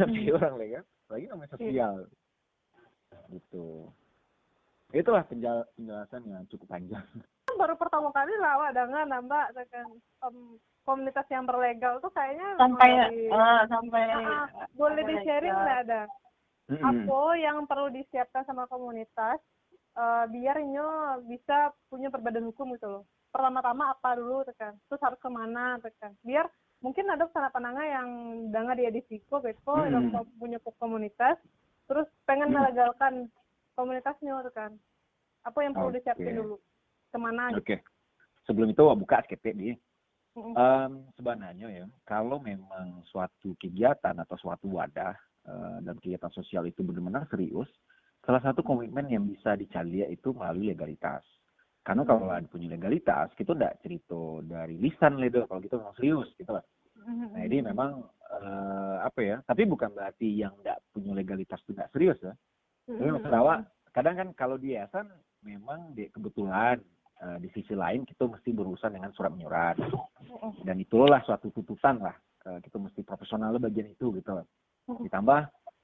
Tapi 0.00 0.32
orang 0.34 0.54
legal, 0.58 0.84
lagi 1.06 1.24
namanya 1.30 1.50
sosial. 1.54 1.94
Gitu. 3.30 3.86
Itulah 4.90 5.22
penjel- 5.30 5.68
penjelasan 5.78 6.22
yang 6.26 6.42
cukup 6.50 6.66
panjang. 6.66 7.06
baru 7.56 7.72
pertama 7.72 8.12
kali 8.12 8.36
lah 8.36 8.60
awak 8.60 8.76
dengan 8.76 9.04
nambah 9.16 9.44
dengan 9.56 9.88
em, 10.28 10.60
komunitas 10.86 11.26
yang 11.26 11.44
berlegal 11.44 11.98
tuh 11.98 12.08
kayaknya 12.08 12.54
Sampai 12.56 12.88
dari- 12.88 13.26
eh, 13.28 13.62
sampai 13.66 14.02
Ah, 14.08 14.46
boleh 14.72 15.02
di 15.02 15.14
sharing 15.20 15.52
nggak 15.52 15.80
ada 15.84 16.02
Mm-mm. 16.66 16.82
apa 17.04 17.20
yang 17.36 17.66
perlu 17.66 17.90
disiapkan 17.90 18.42
sama 18.42 18.64
komunitas 18.66 19.42
eh, 19.92 20.24
biar 20.28 20.56
Inyo 20.56 20.86
bisa 21.26 21.70
punya 21.86 22.06
berbadan 22.06 22.46
hukum 22.46 22.70
gitu 22.72 22.86
loh 22.86 23.04
pertama-tama 23.28 23.90
apa 23.90 24.14
dulu 24.14 24.46
tekan 24.46 24.78
terus 24.86 25.02
harus 25.02 25.18
ke 25.18 25.28
mana 25.28 25.76
tekan 25.78 26.14
biar 26.22 26.46
mungkin 26.78 27.04
ada 27.06 27.26
sana 27.28 27.48
pananga 27.48 27.82
yang 27.82 28.08
danga 28.48 28.72
dia 28.72 28.88
di 28.88 29.02
Siko 29.04 29.40
Beko 29.40 29.74
Hmm. 29.76 29.90
yang 29.90 30.04
punya 30.36 30.58
ko- 30.58 30.76
komunitas 30.76 31.36
terus 31.84 32.06
pengen 32.22 32.48
Hmm. 32.48 32.62
melegalkan 32.62 33.26
komunitasnya 33.72 34.40
tekan 34.44 34.78
apa 35.42 35.58
yang 35.60 35.72
perlu 35.72 35.90
Oke. 35.90 35.98
disiapin 35.98 36.36
dulu 36.36 36.56
ke 37.08 37.18
mana 37.18 37.50
gitu 37.50 37.60
Oke. 37.60 37.76
Sebelum 38.44 38.70
itu 38.70 38.82
buka 38.94 39.18
SKP 39.20 39.44
di. 39.52 39.70
Em, 40.36 40.92
sebenarnya 41.16 41.66
ya, 41.72 41.86
kalau 42.04 42.36
memang 42.36 43.00
suatu 43.08 43.56
kegiatan 43.56 44.12
atau 44.20 44.36
suatu 44.36 44.68
wadah 44.68 45.16
eh, 45.48 45.78
dan 45.80 45.96
kegiatan 45.96 46.28
sosial 46.28 46.68
itu 46.68 46.84
benar-benar 46.84 47.24
serius, 47.32 47.68
salah 48.20 48.44
satu 48.44 48.60
komitmen 48.60 49.08
yang 49.08 49.24
bisa 49.24 49.56
dicari 49.56 50.04
itu 50.12 50.36
melalui 50.36 50.76
legalitas. 50.76 51.24
Karena 51.80 52.02
kalau 52.02 52.28
ada 52.28 52.44
punya 52.50 52.68
legalitas, 52.68 53.32
kita 53.38 53.54
tidak 53.54 53.78
cerita 53.80 54.42
dari 54.44 54.76
lisan 54.76 55.22
ledo 55.22 55.46
kalau 55.48 55.62
kita 55.62 55.78
memang 55.80 55.96
serius 55.96 56.28
gitu 56.36 56.52
lah. 56.52 56.64
Nah 57.06 57.42
ini 57.46 57.62
memang 57.62 58.04
eh, 58.42 58.96
apa 59.00 59.20
ya? 59.22 59.36
Tapi 59.46 59.62
bukan 59.64 59.94
berarti 59.94 60.42
yang 60.42 60.52
tidak 60.60 60.84
punya 60.92 61.16
legalitas 61.16 61.62
itu 61.64 61.72
tidak 61.72 61.94
serius 61.94 62.18
ya. 62.20 62.34
Tapi 62.86 63.08
maksud 63.08 63.32
awak, 63.32 63.70
kadang 63.94 64.14
kan 64.20 64.28
kalau 64.36 64.60
di 64.60 64.76
yayasan 64.76 65.08
memang 65.46 65.94
di 65.94 66.10
kebetulan 66.10 66.82
eh, 67.22 67.38
di 67.40 67.48
sisi 67.54 67.72
lain 67.72 68.04
kita 68.04 68.28
mesti 68.28 68.50
berurusan 68.52 68.92
dengan 68.96 69.10
surat 69.16 69.30
menyurat 69.32 69.76
dan 70.66 70.76
itulah 70.76 71.22
suatu 71.24 71.48
tuntutan 71.54 72.00
lah 72.00 72.16
Eh, 72.46 72.58
kita 72.62 72.78
mesti 72.78 73.02
profesional 73.02 73.58
bagian 73.58 73.90
itu 73.90 74.14
gitu. 74.14 74.30
Ditambah 74.86 75.40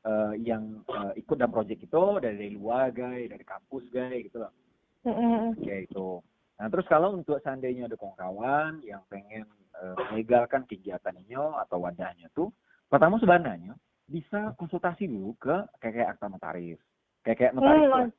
eh, 0.07 0.35
yang 0.47 0.87
eh, 0.87 1.13
ikut 1.19 1.35
dalam 1.35 1.51
proyek 1.51 1.83
itu 1.83 2.03
dari, 2.23 2.39
dari 2.39 2.53
luar 2.55 2.95
guys, 2.95 3.27
dari 3.27 3.43
kampus 3.43 3.85
guys 3.91 4.23
gitu 4.23 4.39
loh. 4.47 4.53
Kayak 5.59 5.91
itu. 5.91 6.23
Nah 6.63 6.67
terus 6.71 6.87
kalau 6.87 7.19
untuk 7.19 7.43
seandainya 7.43 7.91
ada 7.91 7.99
kawan 7.99 8.79
yang 8.87 9.03
pengen 9.11 9.51
melegalkan 9.83 10.63
kegiatan 10.71 11.11
ini 11.19 11.35
atau 11.35 11.83
wadahnya 11.83 12.31
tuh, 12.31 12.55
pertama 12.87 13.19
sebenarnya 13.19 13.75
bisa 14.07 14.55
konsultasi 14.55 15.11
dulu 15.11 15.35
ke 15.43 15.57
kayak 15.83 16.15
akta 16.15 16.31
notaris, 16.31 16.79
kayak 17.27 17.51
kayak 17.51 17.53
notaris. 17.59 17.91
Hmm. 17.91 18.15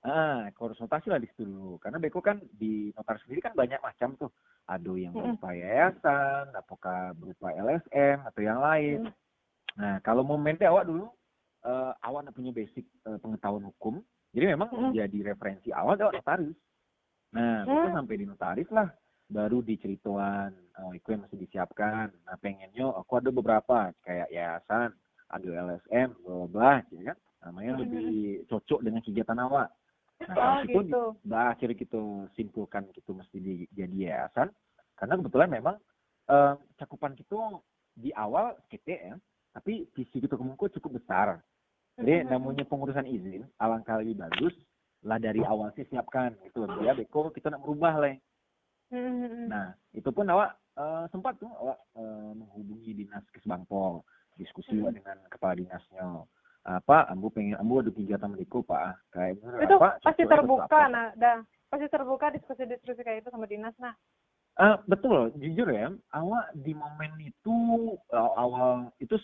Ah, 0.00 0.48
konsultasi 0.56 1.12
lah 1.12 1.20
di 1.20 1.28
situ 1.28 1.44
dulu. 1.44 1.76
Karena 1.76 2.00
Beko 2.00 2.24
kan 2.24 2.40
di 2.56 2.88
notaris 2.96 3.20
sendiri 3.28 3.44
kan 3.44 3.52
banyak 3.52 3.80
macam 3.84 4.16
tuh. 4.16 4.32
Ada 4.64 4.92
yang 4.96 5.12
berupa 5.12 5.52
yayasan, 5.52 6.56
apakah 6.56 7.12
berupa 7.18 7.52
LSM 7.52 8.24
atau 8.24 8.40
yang 8.40 8.64
lain. 8.64 9.12
Nah, 9.76 10.00
kalau 10.00 10.24
mau 10.24 10.40
mende 10.40 10.64
awak 10.64 10.88
dulu, 10.88 11.10
eh, 11.66 11.92
awak 12.00 12.24
nak 12.24 12.32
punya 12.32 12.54
basic 12.54 12.88
eh, 13.04 13.18
pengetahuan 13.20 13.66
hukum. 13.68 14.00
Jadi 14.30 14.46
memang 14.46 14.70
Mm-mm. 14.70 14.92
jadi 14.94 15.34
referensi 15.34 15.74
awal 15.74 16.00
awak 16.00 16.22
notaris. 16.22 16.56
Nah, 17.34 17.66
itu 17.66 17.86
Mm. 17.90 17.94
sampai 17.98 18.16
di 18.16 18.24
notaris 18.24 18.70
lah, 18.70 18.88
baru 19.30 19.60
dicerituan, 19.62 20.54
oh, 20.80 20.94
itu 20.96 21.12
yang 21.12 21.22
mesti 21.26 21.36
disiapkan. 21.36 22.08
Nah, 22.24 22.36
pengennya 22.40 22.88
aku 22.94 23.20
ada 23.20 23.30
beberapa 23.30 23.92
kayak 24.06 24.32
yayasan, 24.32 24.94
ada 25.28 25.48
LSM, 25.50 26.14
bla 26.24 26.46
bla 26.48 26.72
ya 26.90 27.14
kan? 27.14 27.18
Namanya 27.46 27.72
lebih 27.84 28.42
cocok 28.48 28.80
dengan 28.82 29.02
kegiatan 29.02 29.38
awak. 29.44 29.70
Nah, 30.28 30.60
oh 30.60 30.84
gitu. 30.84 31.02
bah 31.24 31.56
akhirnya 31.56 31.80
kita 31.80 32.00
simpulkan 32.36 32.84
gitu 32.92 33.16
mesti 33.16 33.40
di, 33.40 33.54
jadi 33.72 33.96
yayasan. 34.12 34.52
Karena 34.94 35.16
kebetulan 35.16 35.48
memang 35.48 35.76
eh, 36.28 36.54
cakupan 36.76 37.16
kita 37.16 37.60
di 37.96 38.12
awal 38.12 38.56
kete 38.68 38.96
ya 38.96 39.16
tapi 39.50 39.88
visi 39.96 40.22
kita 40.22 40.36
kemungku 40.36 40.70
cukup 40.78 41.00
besar. 41.02 41.40
Jadi 41.98 42.24
namanya 42.28 42.64
pengurusan 42.64 43.04
izin 43.04 43.44
alangkah 43.60 44.00
lebih 44.00 44.20
bagus 44.22 44.54
lah 45.04 45.16
dari 45.16 45.40
awal 45.44 45.72
sih 45.74 45.88
siapkan 45.88 46.36
gitu. 46.46 46.68
Biar 46.68 46.96
beko 46.96 47.32
kita 47.32 47.50
nak 47.50 47.64
merubah 47.64 47.96
lah. 47.98 48.14
Nah 49.48 49.74
itu 49.96 50.08
pun 50.12 50.28
awak 50.28 50.54
eh, 50.76 51.04
sempat 51.10 51.40
tuh 51.40 51.50
awak 51.50 51.80
eh, 51.96 52.30
menghubungi 52.36 52.92
dinas 53.04 53.24
kesbangpol 53.32 54.04
diskusi 54.36 54.80
Hmm. 54.80 54.94
dengan 54.94 55.18
kepala 55.28 55.58
dinasnya 55.58 56.24
apa 56.64 57.08
ambu 57.08 57.32
pengen 57.32 57.56
ambu 57.56 57.80
ada 57.80 57.90
kegiatan 57.92 58.30
medico 58.30 58.60
pak 58.60 59.00
kayak 59.16 59.40
bener 59.40 59.64
itu 59.64 59.74
apa 59.80 59.90
pasti 60.04 60.22
terbuka 60.28 60.68
apa. 60.68 60.80
nah 60.92 61.06
dah 61.16 61.38
pasti 61.72 61.86
terbuka 61.88 62.26
diskusi-diskusi 62.36 63.00
kayak 63.00 63.24
itu 63.24 63.30
sama 63.32 63.48
dinas 63.48 63.72
nah 63.80 63.96
Ah, 64.60 64.76
betul, 64.84 65.32
jujur 65.40 65.72
ya, 65.72 65.88
awak 66.12 66.52
di 66.52 66.76
momen 66.76 67.16
itu 67.22 67.56
uh, 68.12 68.32
awal 68.36 68.92
itu 69.00 69.16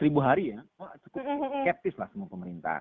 seribu 0.00 0.24
hari 0.24 0.56
ya, 0.56 0.64
wah 0.80 0.94
cukup 1.04 1.20
skeptis 1.66 1.92
lah 2.00 2.08
semua 2.14 2.30
pemerintah. 2.30 2.80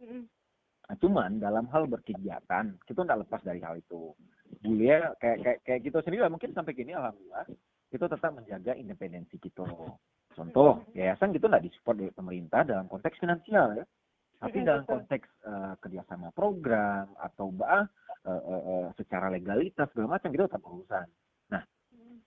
Nah, 0.00 0.96
cuman 1.00 1.36
dalam 1.36 1.68
hal 1.68 1.84
berkegiatan 1.84 2.80
kita 2.88 3.00
nggak 3.02 3.28
lepas 3.28 3.40
dari 3.44 3.60
hal 3.60 3.76
itu. 3.76 4.16
Bulia 4.64 5.12
kayak 5.20 5.38
kayak 5.44 5.58
kayak 5.68 5.80
kita 5.84 5.98
sendiri 6.06 6.24
lah 6.24 6.32
mungkin 6.32 6.56
sampai 6.56 6.72
kini 6.72 6.96
alhamdulillah 6.96 7.44
kita 7.92 8.06
tetap 8.08 8.32
menjaga 8.32 8.72
independensi 8.78 9.36
kita. 9.36 9.68
Contoh, 10.34 10.82
yayasan 10.98 11.30
gitu 11.30 11.46
nggak 11.46 11.62
disupport 11.62 11.96
dari 11.96 12.12
pemerintah 12.12 12.66
dalam 12.66 12.90
konteks 12.90 13.22
finansial 13.22 13.78
ya. 13.78 13.86
Tapi 14.42 14.66
dalam 14.66 14.84
konteks 14.84 15.26
eh, 15.46 15.74
kerjasama 15.78 16.34
program 16.34 17.14
atau 17.22 17.54
bah 17.54 17.86
eh, 18.26 18.42
eh, 18.42 18.62
eh, 18.66 18.86
secara 18.98 19.30
legalitas 19.30 19.86
segala 19.94 20.18
macam 20.18 20.28
kita 20.34 20.50
tetap 20.50 20.60
berurusan. 20.60 21.06
Nah, 21.48 21.62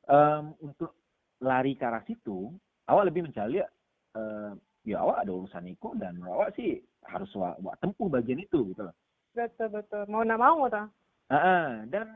em, 0.07 0.43
untuk 0.63 0.95
lari 1.43 1.75
ke 1.75 1.83
arah 1.85 2.01
situ, 2.07 2.49
awak 2.87 3.11
lebih 3.11 3.27
mencari 3.27 3.59
eh, 3.61 4.51
ya 4.87 4.97
awak 5.03 5.27
ada 5.27 5.31
urusan 5.35 5.67
itu 5.67 5.91
dan 5.99 6.15
awak 6.23 6.55
sih 6.55 6.79
harus 7.05 7.27
wa, 7.35 7.53
wa 7.59 7.75
tempuh 7.83 8.07
bagian 8.07 8.39
itu 8.39 8.71
gitu 8.71 8.87
loh. 8.87 8.95
betul 9.37 9.69
betul 9.69 10.01
mau 10.09 10.25
nggak 10.25 10.41
mau 10.41 10.65
ta 10.65 10.89
ah, 11.29 11.85
dan 11.91 12.09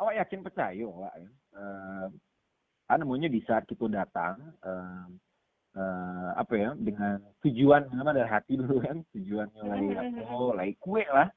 awak 0.00 0.18
yakin 0.24 0.40
percaya 0.42 0.82
awak 0.88 1.14
ya. 1.20 1.30
Apa 2.84 3.00
namanya 3.00 3.30
di 3.30 3.40
saat 3.46 3.64
kita 3.70 3.86
datang 3.86 4.40
eh, 5.74 6.30
apa 6.38 6.54
ya 6.54 6.70
dengan 6.78 7.18
tujuan 7.42 7.90
nama 7.90 8.14
dari 8.14 8.30
hati 8.30 8.58
dulu 8.58 8.80
kan. 8.82 9.02
Tujuannya 9.14 9.62
lagi 9.66 9.88
oh 10.30 10.54
lagi 10.54 10.74
kue 10.78 11.04
lah. 11.10 11.28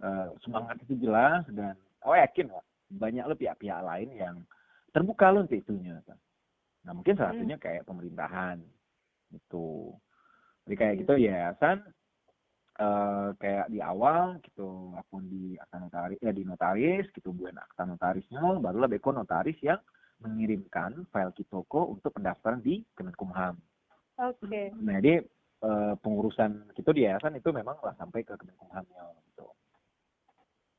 Eh, 0.00 0.26
semangat 0.40 0.80
itu 0.86 0.96
jelas 1.04 1.44
dan 1.52 1.76
awak 2.00 2.30
yakin 2.30 2.48
Wak, 2.56 2.64
banyak 2.88 3.24
lo 3.28 3.34
pihak-pihak 3.36 3.80
lain 3.84 4.10
yang 4.16 4.36
terbuka 4.90 5.28
lo 5.30 5.44
untuk 5.44 5.60
itunya 5.60 6.00
kan. 6.08 6.18
nah 6.80 6.96
mungkin 6.96 7.12
salah 7.12 7.36
satunya 7.36 7.60
kayak 7.60 7.84
pemerintahan 7.84 8.56
itu 9.36 9.92
jadi 10.64 10.76
kayak 10.80 10.94
gitu 11.04 11.12
yayasan 11.20 11.84
eh 12.80 13.28
kayak 13.36 13.68
di 13.68 13.84
awal 13.84 14.40
gitu 14.40 14.96
akun 14.96 15.28
di 15.28 15.60
akta 15.60 15.76
notaris 15.76 16.16
ya 16.24 16.32
di 16.32 16.42
notaris 16.48 17.04
gitu 17.12 17.36
buat 17.36 17.52
akta 17.52 17.84
notarisnya 17.84 18.40
barulah 18.64 18.88
beko 18.88 19.12
notaris 19.12 19.60
yang 19.60 19.76
mengirimkan 20.24 21.04
file 21.12 21.36
kitoko 21.36 21.92
untuk 21.92 22.12
pendaftaran 22.16 22.60
di 22.60 22.84
Kemenkumham. 22.96 23.56
Oke 24.22 24.62
Nah, 24.78 24.96
jadi 24.96 25.24
eh, 25.60 25.94
pengurusan 25.98 26.50
gitu 26.72 26.90
di 26.90 27.04
yayasan 27.04 27.34
itu 27.34 27.48
memang 27.50 27.76
lah 27.80 27.92
sampai 27.94 28.20
ke 28.20 28.32
Kemenkumhamnya 28.32 29.02
gitu. 29.26 29.44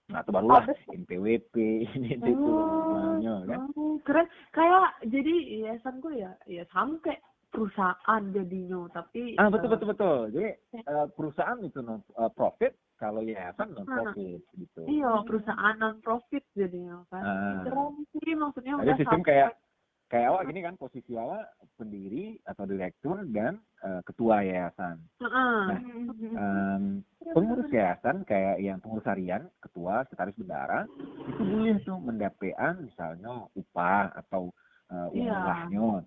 Nah, 0.10 0.20
itu 0.20 0.30
barulah 0.30 0.62
Habis. 0.62 0.80
NPWP 0.90 1.56
ini 1.96 2.18
itu 2.18 2.32
Oh, 2.34 2.68
semuanya 2.84 3.34
kan. 3.46 3.60
oh, 3.72 3.96
keren. 4.02 4.26
Kayak 4.50 4.90
jadi 5.06 5.34
yayasan 5.60 5.96
gue 6.00 6.14
ya, 6.18 6.32
ya 6.46 6.64
kayak 7.00 7.22
perusahaan 7.48 8.24
jadinya, 8.32 8.88
tapi 8.90 9.36
Ah, 9.36 9.48
betul 9.48 9.68
eh, 9.68 9.72
betul 9.72 9.88
betul. 9.90 10.18
Jadi 10.32 10.50
eh, 10.82 11.08
perusahaan 11.12 11.60
itu 11.60 11.80
non 11.80 12.00
eh, 12.02 12.32
profit, 12.32 12.72
kalau 12.96 13.22
yayasan 13.22 13.72
non 13.72 13.84
Ah. 13.84 13.92
profit 13.94 14.42
gitu. 14.56 14.82
Iya, 14.84 15.12
perusahaan 15.24 15.76
non 15.76 16.00
profit 16.00 16.44
jadinya 16.54 17.04
kan. 17.08 17.22
Ah. 17.22 17.62
Keren 17.62 17.94
sih 18.10 18.34
maksudnya 18.34 18.74
Ada 18.74 18.84
udah 18.84 18.96
sistem 18.98 19.20
sampai- 19.20 19.30
kayak 19.30 19.50
kayak 20.12 20.28
awak 20.28 20.44
gini 20.52 20.60
kan 20.60 20.76
posisi 20.76 21.16
awak 21.16 21.48
pendiri 21.80 22.36
atau 22.44 22.68
direktur 22.68 23.24
dan 23.32 23.64
eh, 23.80 24.02
ketua 24.04 24.44
yayasan. 24.44 25.00
Heeh. 25.24 25.60
Nah, 25.72 25.80
Em, 26.32 27.04
pengurus 27.36 27.68
yayasan 27.72 28.24
kayak 28.24 28.64
yang 28.64 28.80
pengurus 28.80 29.04
harian, 29.08 29.52
ketua, 29.60 30.04
sekretaris 30.08 30.36
bendara 30.40 30.88
itu 31.28 31.44
boleh 31.44 31.76
tuh 31.84 32.00
mendapean 32.00 32.84
misalnya 32.84 33.48
upah 33.56 34.12
atau 34.16 34.52
eh, 34.92 35.08
uang 35.16 35.28
Iya. 35.28 35.40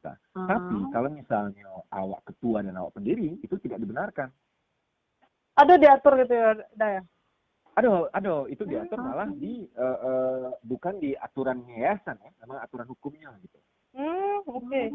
tah. 0.01 0.17
Heeh. 0.37 0.49
Tapi 0.49 0.77
kalau 0.93 1.09
misalnya 1.09 1.65
awak 1.89 2.21
ketua 2.29 2.61
dan 2.61 2.77
awak 2.77 2.93
pendiri 2.97 3.41
itu 3.41 3.57
tidak 3.65 3.81
dibenarkan. 3.81 4.29
ada 5.55 5.79
diatur 5.79 6.19
gitu 6.19 6.35
ya 6.35 6.51
Daya 6.75 7.01
Aduh, 7.75 8.07
aduh, 8.15 8.47
itu 8.47 8.63
diatur 8.63 9.03
Hmm. 9.03 9.07
malah 9.11 9.29
di 9.35 9.67
eh, 9.67 9.99
eh, 9.99 10.47
bukan 10.63 10.95
di 11.03 11.11
aturan 11.19 11.67
yayasan 11.67 12.23
ya, 12.23 12.31
memang 12.47 12.63
aturan 12.63 12.87
hukumnya 12.87 13.35
gitu. 13.43 13.59
Hmm 13.95 14.41
oke 14.47 14.93